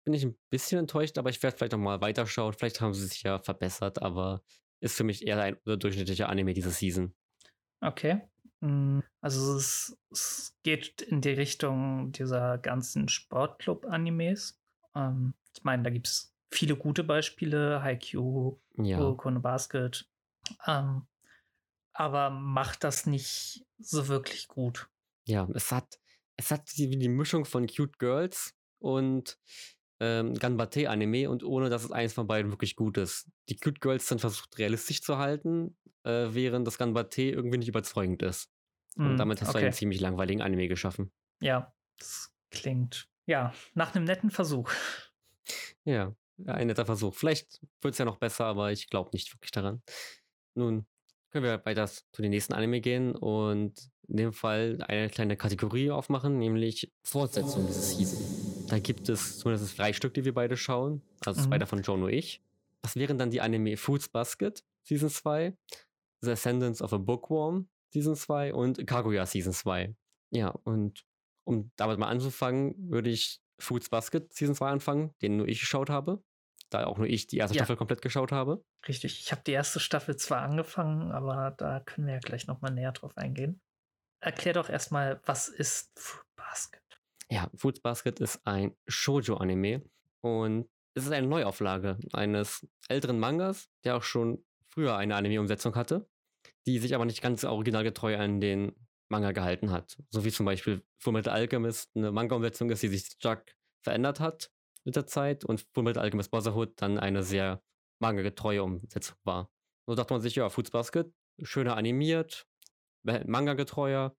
[0.04, 2.54] Bin ich ein bisschen enttäuscht, aber ich werde vielleicht noch mal weiterschauen.
[2.54, 4.44] Vielleicht haben sie sich ja verbessert, aber
[4.80, 7.14] ist für mich eher ein durchschnittlicher Anime diese Season.
[7.82, 8.22] Okay.
[8.62, 14.60] Hm, also es, es geht in die Richtung dieser ganzen Sportclub-Animes.
[14.96, 18.98] Ähm, ich meine, da gibt es viele gute Beispiele, Haikyuu, ja.
[18.98, 20.08] Kuroko Basket.
[20.68, 21.08] Ähm,
[21.94, 24.90] aber macht das nicht so wirklich gut.
[25.26, 26.00] Ja, es hat,
[26.36, 29.38] es hat die, die Mischung von Cute Girls und
[30.02, 33.30] ähm, Ganbate-Anime und ohne dass es eins von beiden wirklich gut ist.
[33.50, 38.24] Die Cute Girls sind versucht realistisch zu halten, äh, während das Ganbate irgendwie nicht überzeugend
[38.24, 38.50] ist.
[38.98, 39.60] Und mm, damit hast okay.
[39.60, 41.12] du einen ziemlich langweiligen Anime geschaffen.
[41.40, 44.72] Ja, das klingt ja nach einem netten Versuch.
[45.86, 46.16] Ja,
[46.48, 47.14] ein netter Versuch.
[47.14, 49.84] Vielleicht wird es ja noch besser, aber ich glaube nicht wirklich daran.
[50.56, 50.88] Nun
[51.30, 53.74] können wir weiter zu den nächsten Anime gehen und
[54.08, 58.41] in dem Fall eine kleine Kategorie aufmachen, nämlich Fortsetzung dieses Season.
[58.72, 61.02] Da gibt es zumindest drei Stück, die wir beide schauen.
[61.26, 61.46] Also mhm.
[61.46, 62.42] zwei davon John und ich.
[62.82, 65.56] Das wären dann die Anime Foods Basket Season 2,
[66.22, 69.94] The Ascendance of a Bookworm Season 2 und Kaguya Season 2.
[70.32, 71.06] Ja, und
[71.44, 75.90] um damit mal anzufangen, würde ich Foods Basket Season 2 anfangen, den nur ich geschaut
[75.90, 76.24] habe.
[76.70, 77.60] Da auch nur ich die erste ja.
[77.60, 78.64] Staffel komplett geschaut habe.
[78.88, 82.72] Richtig, ich habe die erste Staffel zwar angefangen, aber da können wir ja gleich nochmal
[82.72, 83.62] näher drauf eingehen
[84.22, 86.81] erklär doch erstmal, was ist Fruit Basket?
[87.32, 89.90] Ja, Fruit Basket ist ein Shoujo-Anime
[90.20, 96.10] und es ist eine Neuauflage eines älteren Mangas, der auch schon früher eine Anime-Umsetzung hatte,
[96.66, 98.76] die sich aber nicht ganz originalgetreu an den
[99.08, 99.98] Manga gehalten hat.
[100.10, 104.52] So wie zum Beispiel Fullmetal Alchemist eine Manga-Umsetzung ist, die sich stark verändert hat
[104.84, 107.64] mit der Zeit und Fullmetal Alchemist Brotherhood dann eine sehr
[108.00, 109.50] manga-getreue Umsetzung war.
[109.88, 111.10] So dachte man sich, ja, Fruits Basket,
[111.42, 112.46] schöner animiert,
[113.04, 114.18] Manga-getreuer.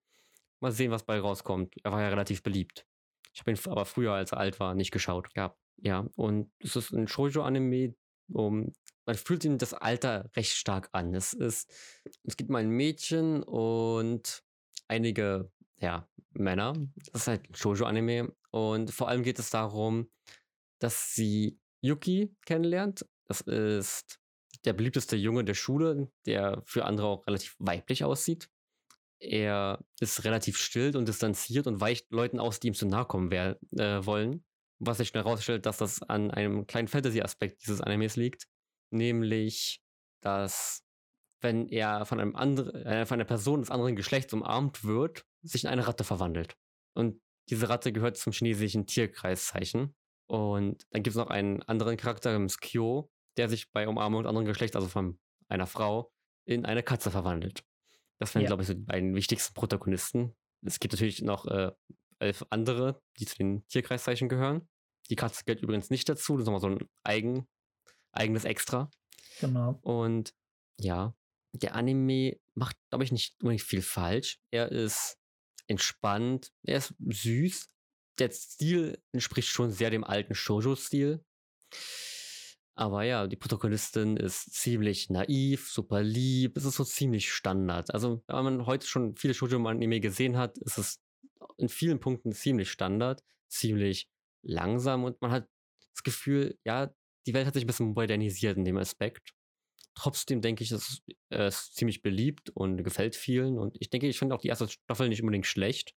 [0.61, 1.75] Mal sehen, was bei rauskommt.
[1.83, 2.87] Er war ja relativ beliebt.
[3.33, 5.59] Ich habe ihn aber früher, als er alt war, nicht geschaut gehabt.
[5.77, 7.95] Ja, und es ist ein Shoujo-Anime,
[8.31, 8.71] um
[9.05, 11.13] man fühlt ihm das Alter recht stark an.
[11.13, 11.69] Es ist,
[12.23, 14.43] es gibt mal ein Mädchen und
[14.87, 16.73] einige, ja, Männer.
[17.11, 18.33] Das ist halt ein Shoujo-Anime.
[18.51, 20.09] Und vor allem geht es darum,
[20.79, 23.05] dass sie Yuki kennenlernt.
[23.25, 24.19] Das ist
[24.65, 28.49] der beliebteste Junge der Schule, der für andere auch relativ weiblich aussieht.
[29.23, 33.31] Er ist relativ still und distanziert und weicht Leuten aus, die ihm zu nahe kommen
[33.31, 34.43] äh, wollen.
[34.79, 38.47] Was sich schnell herausstellt, dass das an einem kleinen Fantasy-Aspekt dieses Animes liegt.
[38.91, 39.81] Nämlich,
[40.21, 40.83] dass
[41.39, 45.63] wenn er von einem anderen, äh, von einer Person des anderen Geschlechts umarmt wird, sich
[45.63, 46.57] in eine Ratte verwandelt.
[46.93, 49.95] Und diese Ratte gehört zum chinesischen Tierkreiszeichen.
[50.27, 54.47] Und dann gibt es noch einen anderen Charakter, namens Kyo, der sich bei Umarmung anderen
[54.47, 56.11] Geschlechts, also von einer Frau,
[56.45, 57.63] in eine Katze verwandelt.
[58.19, 58.47] Das wären, ja.
[58.47, 60.35] glaube ich, so die beiden wichtigsten Protagonisten.
[60.65, 61.71] Es gibt natürlich noch äh,
[62.19, 64.67] elf andere, die zu den Tierkreiszeichen gehören.
[65.09, 67.47] Die Katze gehört übrigens nicht dazu, das ist nochmal so ein eigen,
[68.11, 68.89] eigenes Extra.
[69.41, 69.79] Genau.
[69.81, 70.33] Und
[70.79, 71.15] ja,
[71.53, 74.39] der Anime macht, glaube ich, nicht unbedingt viel falsch.
[74.51, 75.17] Er ist
[75.67, 77.69] entspannt, er ist süß.
[78.19, 81.23] Der Stil entspricht schon sehr dem alten Shoujo-Stil.
[82.75, 86.57] Aber ja, die Protagonistin ist ziemlich naiv, super lieb.
[86.57, 87.93] Es ist so ziemlich Standard.
[87.93, 90.99] Also, wenn man heute schon viele Shoujo-Anime gesehen hat, ist es
[91.57, 94.09] in vielen Punkten ziemlich Standard, ziemlich
[94.41, 95.47] langsam und man hat
[95.93, 96.91] das Gefühl, ja,
[97.27, 99.33] die Welt hat sich ein bisschen modernisiert in dem Aspekt.
[99.95, 103.59] Trotzdem denke ich, es ist ziemlich beliebt und gefällt vielen.
[103.59, 105.93] Und ich denke, ich finde auch die erste Staffel nicht unbedingt schlecht.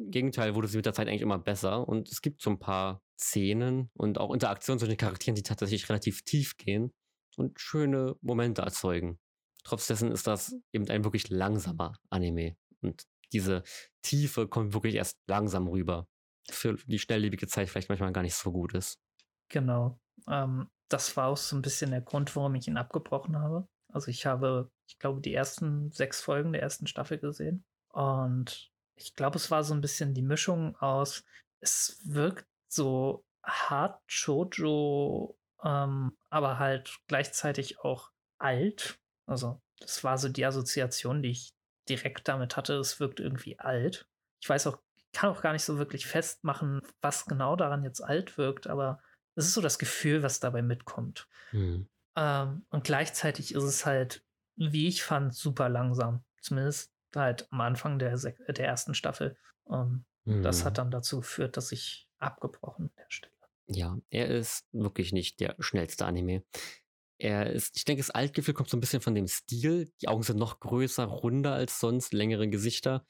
[0.00, 1.86] Im Gegenteil wurde sie mit der Zeit eigentlich immer besser.
[1.86, 5.88] Und es gibt so ein paar Szenen und auch Interaktionen zwischen den Charakteren, die tatsächlich
[5.88, 6.92] relativ tief gehen
[7.36, 9.18] und schöne Momente erzeugen.
[9.62, 12.56] Trotz ist das eben ein wirklich langsamer Anime.
[12.80, 13.62] Und diese
[14.02, 16.08] Tiefe kommt wirklich erst langsam rüber.
[16.50, 18.98] Für die schnelllebige Zeit vielleicht manchmal gar nicht so gut ist.
[19.50, 20.00] Genau.
[20.26, 23.68] Ähm, das war auch so ein bisschen der Grund, warum ich ihn abgebrochen habe.
[23.92, 27.64] Also ich habe, ich glaube, die ersten sechs Folgen der ersten Staffel gesehen.
[27.92, 28.69] Und
[29.00, 31.24] ich glaube, es war so ein bisschen die Mischung aus,
[31.60, 38.98] es wirkt so hart Shoujo, ähm, aber halt gleichzeitig auch alt.
[39.26, 41.54] Also das war so die Assoziation, die ich
[41.88, 42.74] direkt damit hatte.
[42.74, 44.06] Es wirkt irgendwie alt.
[44.40, 44.78] Ich weiß auch,
[45.12, 49.02] kann auch gar nicht so wirklich festmachen, was genau daran jetzt alt wirkt, aber
[49.34, 51.28] das ist so das Gefühl, was dabei mitkommt.
[51.52, 51.88] Mhm.
[52.16, 54.24] Ähm, und gleichzeitig ist es halt,
[54.56, 56.22] wie ich fand, super langsam.
[56.40, 59.36] Zumindest halt am Anfang der, der ersten Staffel.
[59.68, 60.42] Ähm, mhm.
[60.42, 63.32] Das hat dann dazu geführt, dass ich abgebrochen der Stelle.
[63.66, 66.42] Ja, er ist wirklich nicht der schnellste Anime.
[67.18, 69.92] Er ist, ich denke, das Altgefühl kommt so ein bisschen von dem Stil.
[70.00, 73.06] Die Augen sind noch größer, runder als sonst, längere Gesichter.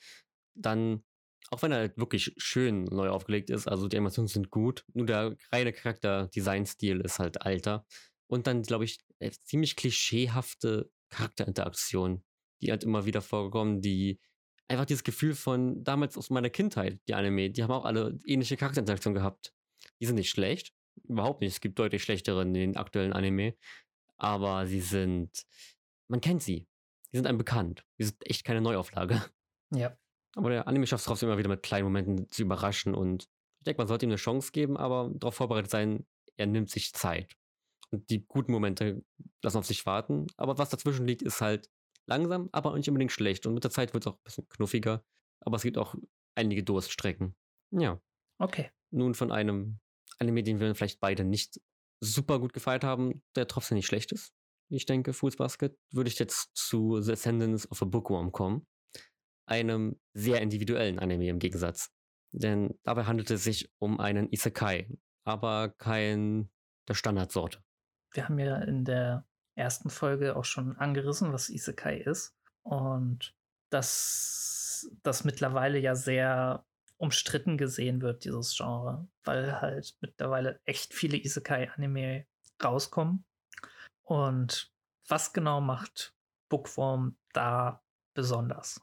[0.54, 1.02] Dann
[1.50, 5.06] auch wenn er halt wirklich schön neu aufgelegt ist, also die Animationen sind gut, nur
[5.06, 7.84] der reine Charakter-Design-Stil ist halt alter.
[8.28, 12.22] Und dann, glaube ich, äh, ziemlich klischeehafte Charakterinteraktionen,
[12.60, 14.20] die halt immer wieder vorkommen, die
[14.68, 18.56] einfach dieses Gefühl von damals aus meiner Kindheit, die Anime, die haben auch alle ähnliche
[18.56, 19.52] Charakterinteraktionen gehabt.
[20.00, 21.54] Die sind nicht schlecht, überhaupt nicht.
[21.54, 23.54] Es gibt deutlich schlechtere in den aktuellen Anime,
[24.16, 25.46] aber sie sind,
[26.08, 26.68] man kennt sie.
[27.12, 27.84] Die sind einem bekannt.
[27.98, 29.22] Die sind echt keine Neuauflage.
[29.72, 29.96] Ja.
[30.34, 33.28] Aber der Anime schafft es trotzdem immer wieder mit kleinen Momenten zu überraschen und
[33.60, 36.92] ich denke, man sollte ihm eine Chance geben, aber darauf vorbereitet sein, er nimmt sich
[36.92, 37.36] Zeit.
[37.92, 39.04] Und die guten Momente
[39.42, 41.70] lassen auf sich warten, aber was dazwischen liegt, ist halt
[42.10, 43.46] langsam, aber nicht unbedingt schlecht.
[43.46, 45.04] Und mit der Zeit wird es auch ein bisschen knuffiger,
[45.40, 45.94] aber es gibt auch
[46.34, 47.34] einige Durststrecken.
[47.70, 48.00] Ja.
[48.38, 48.70] Okay.
[48.90, 49.80] Nun von einem
[50.18, 51.60] Anime, den wir vielleicht beide nicht
[52.02, 54.34] super gut gefeiert haben, der trotzdem nicht schlecht ist.
[54.70, 58.66] Ich denke, Fools Basket, würde ich jetzt zu The Ascendance of a Bookworm kommen
[59.50, 61.92] einem sehr individuellen Anime im Gegensatz.
[62.32, 64.88] Denn dabei handelt es sich um einen Isekai,
[65.24, 66.48] aber kein
[66.88, 67.62] der Standardsorte.
[68.12, 69.26] Wir haben ja in der
[69.60, 72.34] ersten Folge auch schon angerissen, was Isekai ist.
[72.62, 73.34] Und
[73.70, 76.64] dass das mittlerweile ja sehr
[76.96, 82.26] umstritten gesehen wird, dieses Genre, weil halt mittlerweile echt viele Isekai-Anime
[82.62, 83.24] rauskommen.
[84.02, 84.70] Und
[85.08, 86.14] was genau macht
[86.48, 87.82] Bookworm da
[88.14, 88.80] besonders?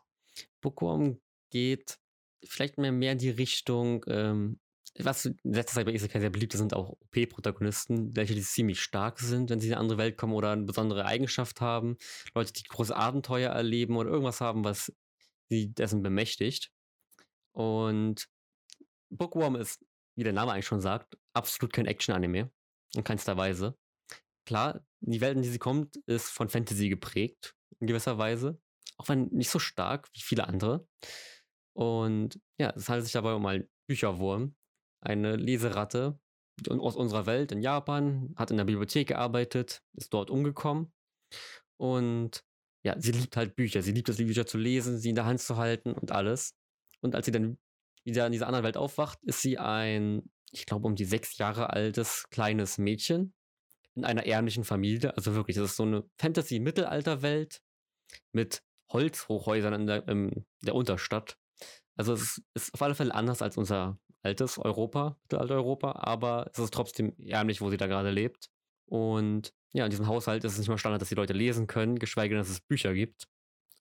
[0.61, 1.19] Bookworm
[1.51, 1.99] geht
[2.43, 4.59] vielleicht mehr, mehr in die Richtung, ähm,
[4.99, 8.81] was in letzter Zeit bei Isekai sehr beliebt ist, sind auch OP-Protagonisten, welche die ziemlich
[8.81, 11.97] stark sind, wenn sie in eine andere Welt kommen oder eine besondere Eigenschaft haben.
[12.33, 14.93] Leute, die große Abenteuer erleben oder irgendwas haben, was
[15.49, 16.71] sie dessen bemächtigt.
[17.53, 18.27] Und
[19.09, 19.83] Bookworm ist,
[20.15, 22.51] wie der Name eigentlich schon sagt, absolut kein Action-Anime.
[22.95, 23.77] In keinster Weise.
[24.45, 28.59] Klar, die Welt, in die sie kommt, ist von Fantasy geprägt, in gewisser Weise
[28.97, 30.87] auch wenn nicht so stark wie viele andere.
[31.73, 34.55] Und ja, es handelt sich dabei um einen Bücherwurm,
[35.01, 36.19] eine Leseratte,
[36.69, 40.91] aus unserer Welt in Japan, hat in der Bibliothek gearbeitet, ist dort umgekommen
[41.77, 42.43] und
[42.83, 43.81] ja, sie liebt halt Bücher.
[43.81, 46.55] Sie liebt es, die Bücher zu lesen, sie in der Hand zu halten und alles.
[47.01, 47.57] Und als sie dann
[48.03, 51.71] wieder in dieser anderen Welt aufwacht, ist sie ein, ich glaube, um die sechs Jahre
[51.71, 53.33] altes kleines Mädchen
[53.95, 55.15] in einer ärmlichen Familie.
[55.17, 57.61] Also wirklich, das ist so eine Fantasy-Mittelalter-Welt
[58.31, 61.37] mit Holzhochhäusern in der, in der Unterstadt.
[61.97, 66.73] Also es ist auf alle Fälle anders als unser altes Europa, Mittelalter-Europa, aber es ist
[66.73, 68.49] trotzdem ärmlich, wo sie da gerade lebt.
[68.85, 71.97] Und ja, in diesem Haushalt ist es nicht mal Standard, dass die Leute lesen können,
[71.97, 73.27] geschweige denn, dass es Bücher gibt.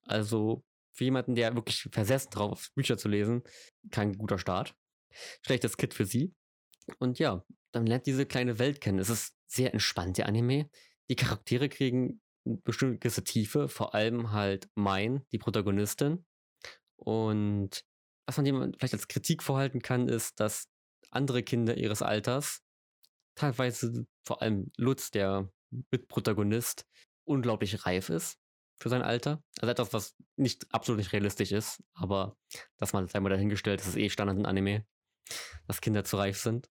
[0.05, 3.43] Also für jemanden, der wirklich versessen drauf ist, Bücher zu lesen,
[3.91, 4.73] kein guter Start.
[5.45, 6.33] Schlechtes Kit für sie.
[6.99, 8.99] Und ja, dann lernt diese kleine Welt kennen.
[8.99, 10.69] Es ist sehr entspannt, der Anime.
[11.09, 16.25] Die Charaktere kriegen eine bestimmte Tiefe, vor allem halt Mein, die Protagonistin.
[16.95, 17.83] Und
[18.27, 20.67] was man jemand vielleicht als Kritik vorhalten kann, ist, dass
[21.09, 22.61] andere Kinder ihres Alters,
[23.35, 25.49] teilweise vor allem Lutz, der
[25.91, 26.85] Mitprotagonist,
[27.23, 28.37] unglaublich reif ist
[28.79, 29.41] für sein Alter.
[29.59, 32.37] Also etwas, was nicht absolut nicht realistisch ist, aber
[32.77, 34.85] das mal einmal dahingestellt, das ist eh Standard in Anime,
[35.65, 36.69] dass Kinder zu reif sind.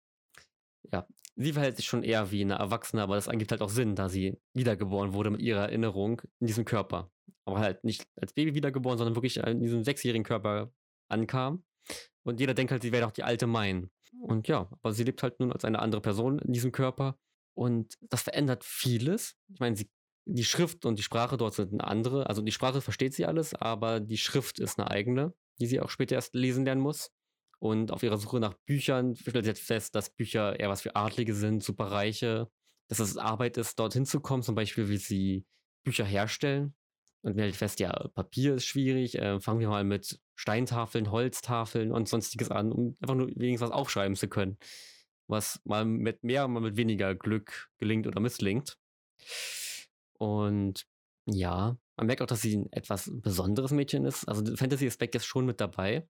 [0.92, 3.96] Ja, sie verhält sich schon eher wie eine Erwachsene, aber das ergibt halt auch Sinn,
[3.96, 7.12] da sie wiedergeboren wurde mit ihrer Erinnerung in diesem Körper.
[7.46, 10.72] Aber halt nicht als Baby wiedergeboren, sondern wirklich in diesem sechsjährigen Körper
[11.12, 11.64] ankam.
[12.24, 13.90] Und jeder denkt halt, sie wäre doch die alte Mein.
[14.22, 17.18] Und ja, aber sie lebt halt nun als eine andere Person in diesem Körper.
[17.54, 19.36] Und das verändert vieles.
[19.54, 19.90] Ich meine, sie,
[20.26, 22.28] die Schrift und die Sprache dort sind eine andere.
[22.28, 25.90] Also die Sprache versteht sie alles, aber die Schrift ist eine eigene, die sie auch
[25.90, 27.12] später erst lesen lernen muss.
[27.60, 30.96] Und auf ihrer Suche nach Büchern stellt sie jetzt fest, dass Bücher eher was für
[30.96, 32.50] Adlige sind, Superreiche,
[32.88, 35.46] dass es Arbeit ist, dorthin zu kommen, zum Beispiel, wie sie
[35.84, 36.74] Bücher herstellen.
[37.24, 42.10] Und halt fest, ja, Papier ist schwierig, äh, fangen wir mal mit Steintafeln, Holztafeln und
[42.10, 44.58] sonstiges an, um einfach nur wenigstens was aufschreiben zu können.
[45.28, 48.78] Was mal mit mehr, mal mit weniger Glück gelingt oder misslingt.
[50.18, 50.88] Und
[51.28, 54.28] ja, man merkt auch, dass sie ein etwas besonderes Mädchen ist.
[54.28, 56.08] Also Fantasy-Aspekt ist schon mit dabei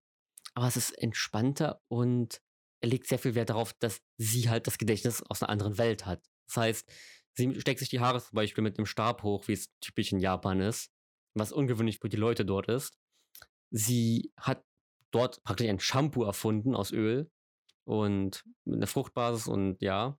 [0.53, 2.41] aber es ist entspannter und
[2.81, 6.05] er legt sehr viel Wert darauf, dass sie halt das Gedächtnis aus einer anderen Welt
[6.05, 6.23] hat.
[6.47, 6.89] Das heißt,
[7.33, 10.19] sie steckt sich die Haare zum Beispiel mit einem Stab hoch, wie es typisch in
[10.19, 10.91] Japan ist,
[11.33, 12.97] was ungewöhnlich für die Leute dort ist.
[13.71, 14.63] Sie hat
[15.11, 17.29] dort praktisch ein Shampoo erfunden aus Öl
[17.85, 20.17] und mit einer Fruchtbasis und ja,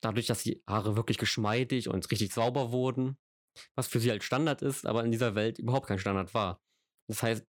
[0.00, 3.18] dadurch, dass die Haare wirklich geschmeidig und richtig sauber wurden,
[3.74, 6.60] was für sie halt Standard ist, aber in dieser Welt überhaupt kein Standard war.
[7.08, 7.46] Das heißt,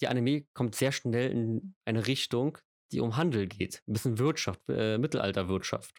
[0.00, 2.58] die Anime kommt sehr schnell in eine Richtung,
[2.92, 3.82] die um Handel geht.
[3.86, 5.94] Ein bisschen Wirtschaft, äh, Mittelalterwirtschaft.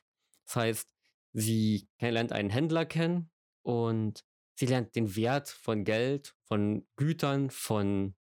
[0.45, 0.93] Das heißt,
[1.33, 3.31] sie lernt einen Händler kennen
[3.63, 4.23] und
[4.55, 8.15] sie lernt den Wert von Geld, von Gütern, von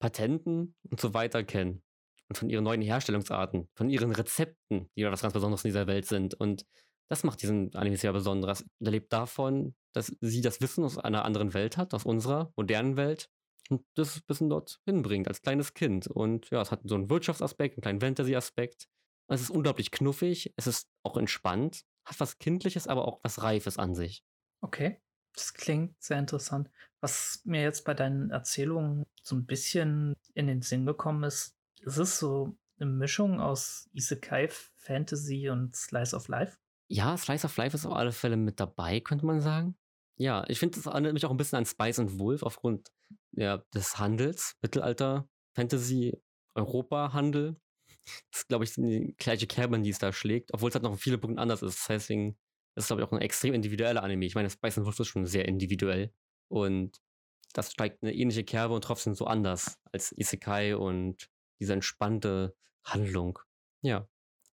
[0.00, 1.82] Patenten und so weiter kennen.
[2.28, 6.06] Und von ihren neuen Herstellungsarten, von ihren Rezepten, die was ganz Besonderes in dieser Welt
[6.06, 6.34] sind.
[6.34, 6.64] Und
[7.10, 8.64] das macht diesen Anime sehr besonders.
[8.80, 12.96] Er lebt davon, dass sie das Wissen aus einer anderen Welt hat, aus unserer modernen
[12.96, 13.28] Welt
[13.68, 16.06] und das ein bisschen dort hinbringt als kleines Kind.
[16.06, 18.88] Und ja, es hat so einen Wirtschaftsaspekt, einen kleinen Fantasy-Aspekt.
[19.28, 23.78] Es ist unglaublich knuffig, es ist auch entspannt, hat was Kindliches, aber auch was Reifes
[23.78, 24.24] an sich.
[24.62, 25.00] Okay,
[25.34, 26.70] das klingt sehr interessant.
[27.00, 31.96] Was mir jetzt bei deinen Erzählungen so ein bisschen in den Sinn gekommen ist, ist
[31.98, 36.58] es so eine Mischung aus Isekai, Fantasy und Slice of Life?
[36.88, 39.76] Ja, Slice of Life ist auf alle Fälle mit dabei, könnte man sagen.
[40.16, 42.90] Ja, ich finde, das erinnert mich auch ein bisschen an Spice and Wolf aufgrund
[43.32, 46.12] ja, des Handels, Mittelalter, Fantasy,
[46.54, 47.56] Europa-Handel.
[48.30, 50.98] Das ist, glaube ich, die gleiche Kerbe, die es da schlägt, obwohl es halt noch
[50.98, 51.78] viele Punkte anders ist.
[51.78, 52.36] Das heißt, deswegen
[52.74, 54.24] ist es, glaube ich, auch ein extrem individueller Anime.
[54.24, 56.12] Ich meine, Spice and Wolf ist schon sehr individuell
[56.48, 57.00] und
[57.52, 63.38] das steigt eine ähnliche Kerbe und trotzdem so anders als Isekai und diese entspannte Handlung.
[63.82, 64.08] Ja.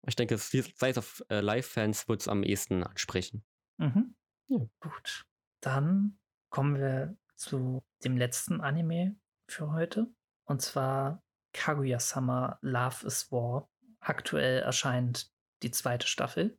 [0.07, 3.43] Ich denke, Size of äh, Live-Fans wird es am ehesten ansprechen.
[3.77, 4.15] Mhm.
[4.47, 4.59] Ja.
[4.79, 5.25] Gut.
[5.61, 9.17] Dann kommen wir zu dem letzten Anime
[9.49, 10.07] für heute.
[10.45, 13.69] Und zwar Kaguya-sama Love is War.
[13.99, 15.31] Aktuell erscheint
[15.63, 16.57] die zweite Staffel.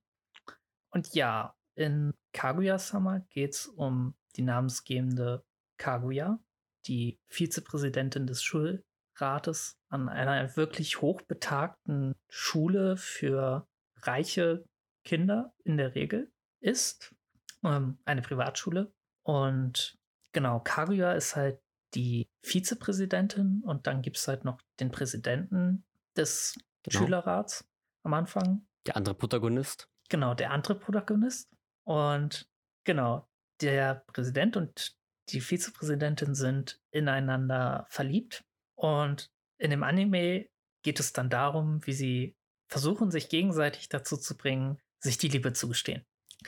[0.96, 5.44] Und ja, in Kaguya-sama geht es um die namensgebende
[5.76, 6.40] Kaguya,
[6.86, 13.68] die Vizepräsidentin des Schulrates an einer wirklich hochbetagten Schule für
[14.04, 14.64] reiche
[15.04, 17.14] Kinder in der Regel ist.
[17.62, 18.90] Ähm, eine Privatschule.
[19.22, 19.98] Und
[20.32, 21.60] genau, Kaguya ist halt
[21.92, 25.84] die Vizepräsidentin und dann gibt es halt noch den Präsidenten
[26.16, 27.04] des genau.
[27.04, 27.68] Schülerrats
[28.02, 28.66] am Anfang.
[28.86, 29.90] Der andere Protagonist.
[30.08, 31.50] Genau, der andere Protagonist.
[31.84, 32.48] Und
[32.84, 33.28] genau,
[33.60, 34.96] der Präsident und
[35.30, 38.44] die Vizepräsidentin sind ineinander verliebt.
[38.76, 40.48] Und in dem Anime
[40.82, 42.36] geht es dann darum, wie sie
[42.68, 46.04] versuchen sich gegenseitig dazu zu bringen, sich die Liebe zugestehen.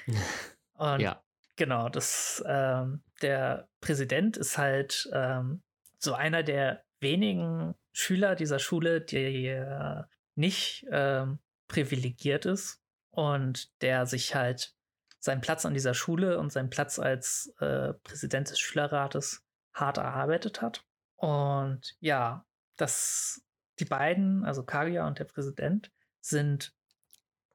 [0.74, 1.22] Und ja.
[1.56, 5.62] genau, das, ähm, der Präsident ist halt ähm,
[5.98, 10.02] so einer der wenigen Schüler dieser Schule, die äh,
[10.36, 12.80] nicht ähm, privilegiert ist
[13.18, 14.76] und der sich halt
[15.18, 20.62] seinen Platz an dieser Schule und seinen Platz als äh, Präsident des Schülerrates hart erarbeitet
[20.62, 20.84] hat.
[21.16, 22.46] Und ja,
[22.76, 23.44] dass
[23.80, 25.90] die beiden, also Kaguya und der Präsident,
[26.20, 26.72] sind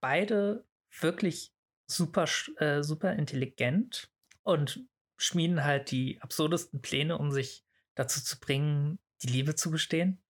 [0.02, 0.66] beide
[1.00, 1.54] wirklich
[1.88, 2.26] super,
[2.58, 4.12] äh, super intelligent
[4.42, 4.86] und
[5.16, 10.22] schmieden halt die absurdesten Pläne, um sich dazu zu bringen, die Liebe zu bestehen.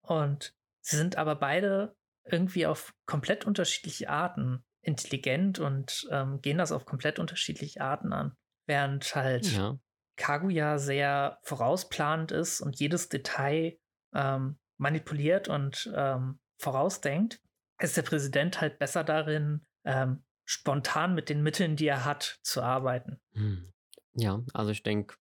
[0.00, 6.72] Und sie sind aber beide irgendwie auf komplett unterschiedliche Arten intelligent und ähm, gehen das
[6.72, 8.36] auf komplett unterschiedliche Arten an.
[8.66, 9.78] Während halt ja.
[10.16, 13.78] Kaguya sehr vorausplanend ist und jedes Detail
[14.14, 17.40] ähm, manipuliert und ähm, vorausdenkt,
[17.80, 22.62] ist der Präsident halt besser darin, ähm, spontan mit den Mitteln, die er hat, zu
[22.62, 23.20] arbeiten.
[23.32, 23.70] Hm.
[24.14, 25.16] Ja, also ich denke,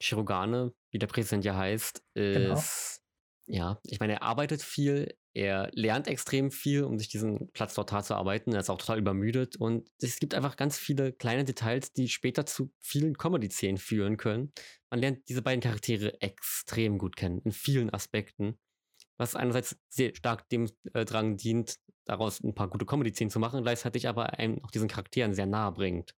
[0.00, 2.54] Shirogane, wie der Präsident ja heißt, genau.
[2.54, 3.02] ist,
[3.46, 3.58] genau.
[3.58, 7.90] ja, ich meine, er arbeitet viel, er lernt extrem viel, um sich diesen Platz dort
[7.90, 8.52] hart zu arbeiten.
[8.52, 12.44] Er ist auch total übermüdet und es gibt einfach ganz viele kleine Details, die später
[12.44, 14.52] zu vielen Comedy-Szenen führen können.
[14.90, 18.58] Man lernt diese beiden Charaktere extrem gut kennen, in vielen Aspekten.
[19.16, 23.62] Was einerseits sehr stark dem äh, Drang dient, daraus ein paar gute Comedy-Szenen zu machen,
[23.62, 26.14] gleichzeitig aber einem auch diesen Charakteren sehr nahe bringt.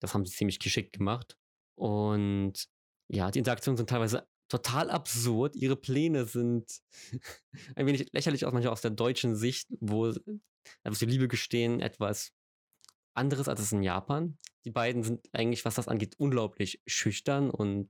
[0.00, 1.36] Das haben sie ziemlich geschickt gemacht.
[1.74, 2.68] Und
[3.08, 5.56] ja, die Interaktionen sind teilweise total absurd.
[5.56, 6.80] Ihre Pläne sind
[7.76, 10.08] ein wenig lächerlich aus manchmal aus der deutschen Sicht, wo
[10.82, 12.32] etwas die Liebe gestehen etwas
[13.14, 14.36] anderes als es in Japan.
[14.64, 17.88] Die beiden sind eigentlich, was das angeht, unglaublich schüchtern und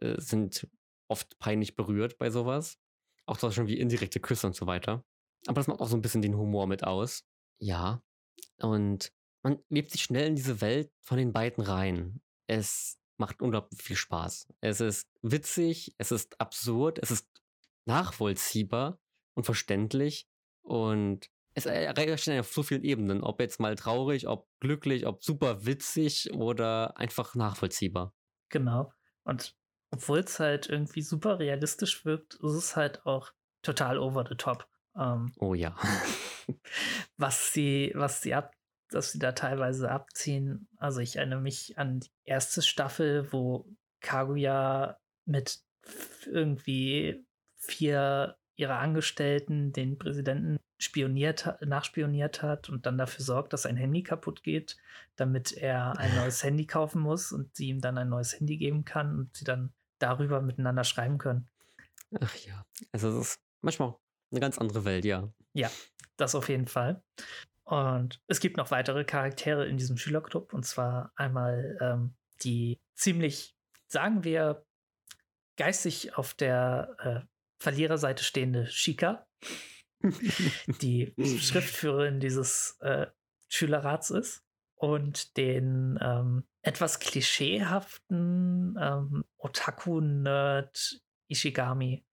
[0.00, 0.68] äh, sind
[1.08, 2.78] oft peinlich berührt bei sowas.
[3.26, 5.04] Auch zum Beispiel wie indirekte Küsse und so weiter.
[5.46, 7.24] Aber das macht auch so ein bisschen den Humor mit aus.
[7.58, 8.02] Ja.
[8.58, 12.20] Und man lebt sich schnell in diese Welt von den beiden rein.
[12.46, 14.48] Es macht unglaublich viel Spaß.
[14.60, 17.28] Es ist witzig, es ist absurd, es ist
[17.84, 19.00] nachvollziehbar
[19.34, 20.28] und verständlich
[20.62, 25.66] und es erreicht auf so vielen Ebenen, ob jetzt mal traurig, ob glücklich, ob super
[25.66, 28.14] witzig oder einfach nachvollziehbar.
[28.48, 28.92] Genau.
[29.24, 29.56] Und
[29.90, 34.68] obwohl es halt irgendwie super realistisch wirkt, ist es halt auch total over the top.
[34.96, 35.76] Ähm, oh ja.
[37.16, 38.54] was sie, was sie ab,
[38.90, 40.68] dass sie da teilweise abziehen.
[40.76, 43.66] Also ich erinnere mich an die erste Staffel, wo
[44.00, 45.60] Kaguya mit
[46.26, 47.24] irgendwie
[47.56, 54.02] vier ihrer Angestellten den Präsidenten spioniert, nachspioniert hat und dann dafür sorgt, dass sein Handy
[54.02, 54.76] kaputt geht,
[55.16, 58.84] damit er ein neues Handy kaufen muss und sie ihm dann ein neues Handy geben
[58.84, 61.48] kann und sie dann darüber miteinander schreiben können.
[62.20, 63.96] Ach ja, also es ist manchmal
[64.30, 65.28] eine ganz andere Welt, ja.
[65.52, 65.70] Ja,
[66.16, 67.02] das auf jeden Fall.
[67.68, 70.54] Und es gibt noch weitere Charaktere in diesem Schülerclub.
[70.54, 73.54] Und zwar einmal ähm, die ziemlich,
[73.88, 74.64] sagen wir,
[75.58, 77.20] geistig auf der äh,
[77.62, 79.26] Verliererseite stehende Shika,
[80.80, 83.08] die Schriftführerin dieses äh,
[83.48, 84.42] Schülerrats ist.
[84.76, 92.06] Und den ähm, etwas klischeehaften ähm, Otaku-Nerd Ishigami.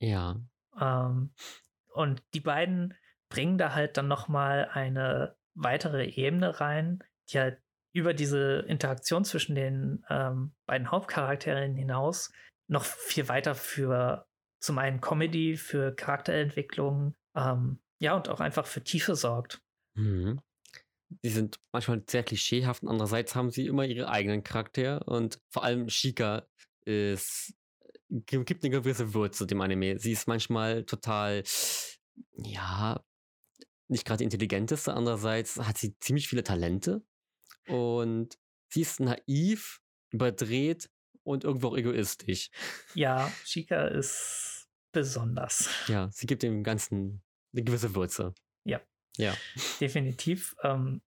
[0.00, 0.40] Ja.
[0.80, 1.34] Ähm,
[1.92, 2.94] und die beiden
[3.28, 7.60] bringen da halt dann nochmal eine weitere Ebene rein, die halt
[7.92, 12.32] über diese Interaktion zwischen den ähm, beiden Hauptcharakteren hinaus
[12.68, 14.26] noch viel weiter für
[14.60, 19.60] zum einen Comedy, für Charakterentwicklung, ähm, ja, und auch einfach für Tiefe sorgt.
[19.94, 20.40] Mhm.
[21.24, 25.64] Die sind manchmal sehr klischeehaft und andererseits haben sie immer ihre eigenen Charaktere und vor
[25.64, 26.46] allem Shika
[26.84, 27.54] ist,
[28.08, 29.98] gibt eine gewisse Würze dem Anime.
[29.98, 31.42] Sie ist manchmal total,
[32.36, 33.02] ja,
[33.88, 37.02] nicht gerade die intelligenteste, andererseits hat sie ziemlich viele Talente
[37.66, 39.80] und sie ist naiv,
[40.10, 40.90] überdreht
[41.22, 42.50] und irgendwo auch egoistisch.
[42.94, 45.68] Ja, Chica ist besonders.
[45.86, 47.22] Ja, sie gibt dem Ganzen
[47.52, 48.34] eine gewisse Würze.
[48.64, 48.80] Ja.
[49.16, 49.36] Ja.
[49.80, 50.54] Definitiv.
[50.62, 51.02] Ähm,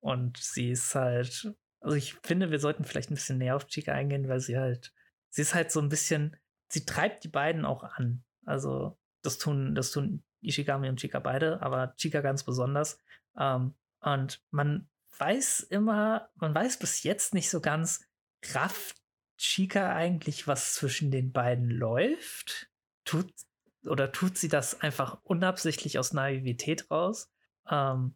[0.00, 3.92] und sie ist halt, also ich finde, wir sollten vielleicht ein bisschen näher auf Chica
[3.92, 4.92] eingehen, weil sie halt,
[5.30, 6.36] sie ist halt so ein bisschen,
[6.68, 8.24] sie treibt die beiden auch an.
[8.44, 12.98] Also das tun, das tun Ishigami und Chika beide, aber Chika ganz besonders.
[13.38, 14.88] Ähm, und man
[15.18, 18.04] weiß immer, man weiß bis jetzt nicht so ganz,
[18.52, 18.96] rafft
[19.38, 22.70] Chika eigentlich, was zwischen den beiden läuft?
[23.04, 23.32] Tut
[23.86, 27.30] oder tut sie das einfach unabsichtlich aus Naivität raus?
[27.68, 28.14] Ähm,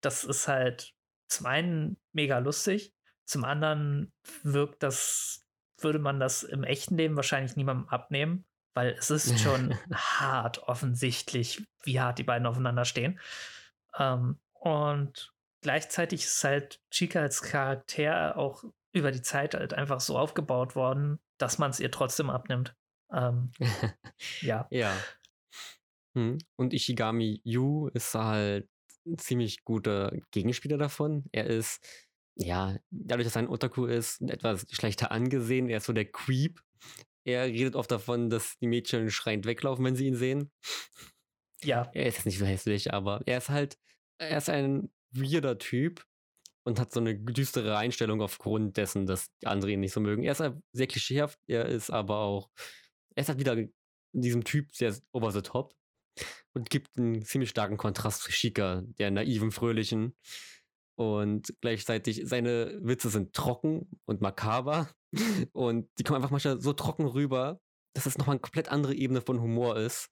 [0.00, 0.94] das ist halt
[1.28, 2.94] zum einen mega lustig,
[3.24, 5.46] zum anderen wirkt das,
[5.78, 8.44] würde man das im echten Leben wahrscheinlich niemandem abnehmen
[8.74, 13.20] weil es ist schon hart offensichtlich, wie hart die beiden aufeinander stehen.
[13.98, 20.18] Ähm, und gleichzeitig ist halt Chica als Charakter auch über die Zeit halt einfach so
[20.18, 22.76] aufgebaut worden, dass man es ihr trotzdem abnimmt.
[23.12, 23.50] Ähm,
[24.40, 24.66] ja.
[24.70, 24.94] Ja.
[26.14, 26.38] Hm.
[26.56, 28.68] Und Ishigami Yu ist halt
[29.06, 31.24] ein ziemlich guter Gegenspieler davon.
[31.32, 31.84] Er ist,
[32.36, 35.68] ja, dadurch, dass er ein Otaku ist, etwas schlechter angesehen.
[35.68, 36.60] Er ist so der Creep.
[37.24, 40.50] Er redet oft davon, dass die Mädchen schreiend weglaufen, wenn sie ihn sehen.
[41.62, 41.90] Ja.
[41.94, 43.78] Er ist jetzt nicht so hässlich, aber er ist halt,
[44.18, 46.04] er ist ein weirder Typ
[46.64, 50.24] und hat so eine düstere Einstellung aufgrund dessen, dass die anderen ihn nicht so mögen.
[50.24, 52.50] Er ist halt sehr klischeehaft, er ist aber auch,
[53.14, 53.72] er ist halt wieder in
[54.12, 55.74] diesem Typ sehr over the top
[56.54, 60.14] und gibt einen ziemlich starken Kontrast zu Shika, der naiven, fröhlichen.
[60.98, 64.90] Und gleichzeitig seine Witze sind trocken und makaber.
[65.52, 67.60] Und die kommen einfach manchmal so trocken rüber,
[67.94, 70.08] dass es nochmal eine komplett andere Ebene von Humor ist,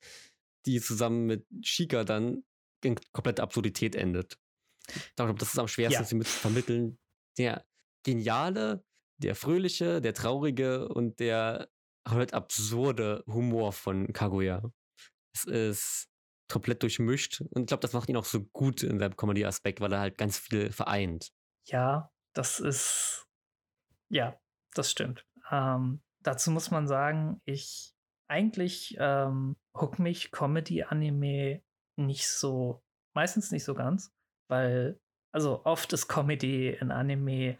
[0.67, 2.45] die zusammen mit Shika dann
[2.85, 4.39] in komplette Absurdität endet.
[4.89, 6.05] Ich glaube, das ist am schwersten, ja.
[6.05, 6.99] sie mit zu vermitteln.
[7.39, 7.65] Der
[8.05, 8.85] geniale,
[9.19, 11.71] der fröhliche, der traurige und der
[12.09, 14.71] halt absurde Humor von Kaguya.
[15.35, 16.10] Es ist
[16.51, 19.93] komplett durchmischt und ich glaube, das macht ihn auch so gut in seinem Comedy-Aspekt, weil
[19.93, 21.31] er halt ganz viel vereint.
[21.67, 23.27] Ja, das ist,
[24.09, 24.39] ja,
[24.75, 25.27] das stimmt.
[25.51, 27.95] Ähm, dazu muss man sagen, ich
[28.29, 31.63] eigentlich ähm, hook mich Comedy-Anime
[31.97, 32.83] nicht so,
[33.15, 34.13] meistens nicht so ganz,
[34.49, 35.01] weil,
[35.33, 37.59] also oft ist Comedy in Anime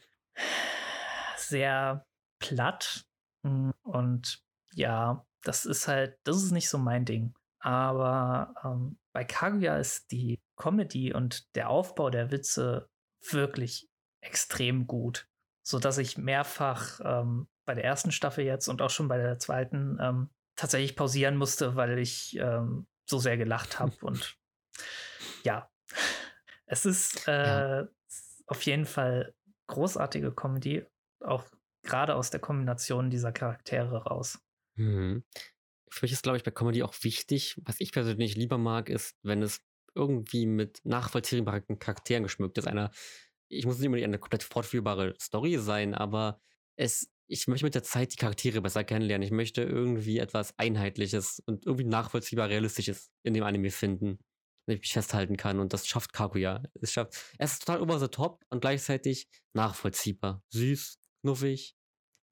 [1.37, 2.07] sehr
[2.39, 3.05] platt
[3.45, 4.43] hm, und
[4.75, 7.35] ja, das ist halt, das ist nicht so mein Ding.
[7.61, 12.89] Aber ähm, bei Kaguya ist die Comedy und der Aufbau der Witze
[13.31, 13.89] wirklich
[14.23, 15.29] extrem gut,
[15.63, 19.39] so dass ich mehrfach ähm, bei der ersten Staffel jetzt und auch schon bei der
[19.39, 24.37] zweiten ähm, tatsächlich pausieren musste, weil ich ähm, so sehr gelacht habe und
[25.45, 25.71] ja,
[26.67, 27.89] es ist äh, ja.
[28.47, 29.35] auf jeden Fall
[29.67, 30.87] großartige Comedy,
[31.21, 31.45] auch
[31.83, 34.41] gerade aus der Kombination dieser Charaktere raus.
[34.77, 35.25] Mhm
[35.91, 39.17] für mich ist, glaube ich, bei Comedy auch wichtig, was ich persönlich lieber mag, ist,
[39.23, 39.61] wenn es
[39.95, 42.67] irgendwie mit nachvollziehbaren Charakteren geschmückt ist.
[42.67, 42.91] Einer,
[43.49, 46.41] ich muss nicht unbedingt eine komplett fortführbare Story sein, aber
[46.77, 49.27] es, ich möchte mit der Zeit die Charaktere besser kennenlernen.
[49.27, 54.21] Ich möchte irgendwie etwas Einheitliches und irgendwie nachvollziehbar Realistisches in dem Anime finden,
[54.67, 55.59] wenn ich mich festhalten kann.
[55.59, 56.63] Und das schafft Kaguya.
[56.81, 60.45] Es schafft, es ist total over the top und gleichzeitig nachvollziehbar.
[60.51, 61.75] Süß, knuffig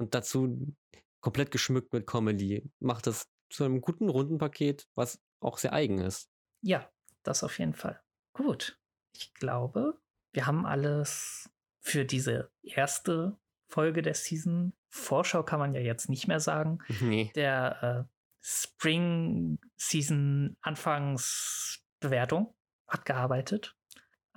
[0.01, 0.77] und dazu
[1.21, 2.71] komplett geschmückt mit Comedy.
[2.79, 6.31] Macht das zu einem guten Rundenpaket, was auch sehr eigen ist.
[6.61, 6.91] Ja,
[7.23, 8.01] das auf jeden Fall.
[8.33, 8.79] Gut.
[9.15, 10.01] Ich glaube,
[10.33, 13.39] wir haben alles für diese erste
[13.69, 14.73] Folge der Season.
[14.89, 16.79] Vorschau kann man ja jetzt nicht mehr sagen.
[17.01, 17.33] Nee.
[17.35, 22.55] Der äh, Spring Season Anfangsbewertung
[22.87, 23.77] hat gearbeitet.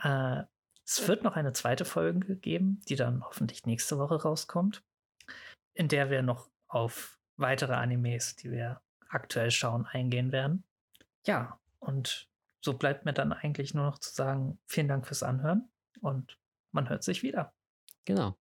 [0.02, 0.44] Äh,
[0.86, 4.84] es wird noch eine zweite Folge geben, die dann hoffentlich nächste Woche rauskommt,
[5.74, 8.82] in der wir noch auf weitere Animes, die wir
[9.14, 10.64] aktuell schauen, eingehen werden.
[11.26, 12.30] Ja, und
[12.62, 15.70] so bleibt mir dann eigentlich nur noch zu sagen, vielen Dank fürs Anhören
[16.02, 16.38] und
[16.72, 17.54] man hört sich wieder.
[18.06, 18.38] Genau.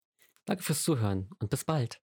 [0.45, 2.01] Danke fürs Zuhören und bis bald.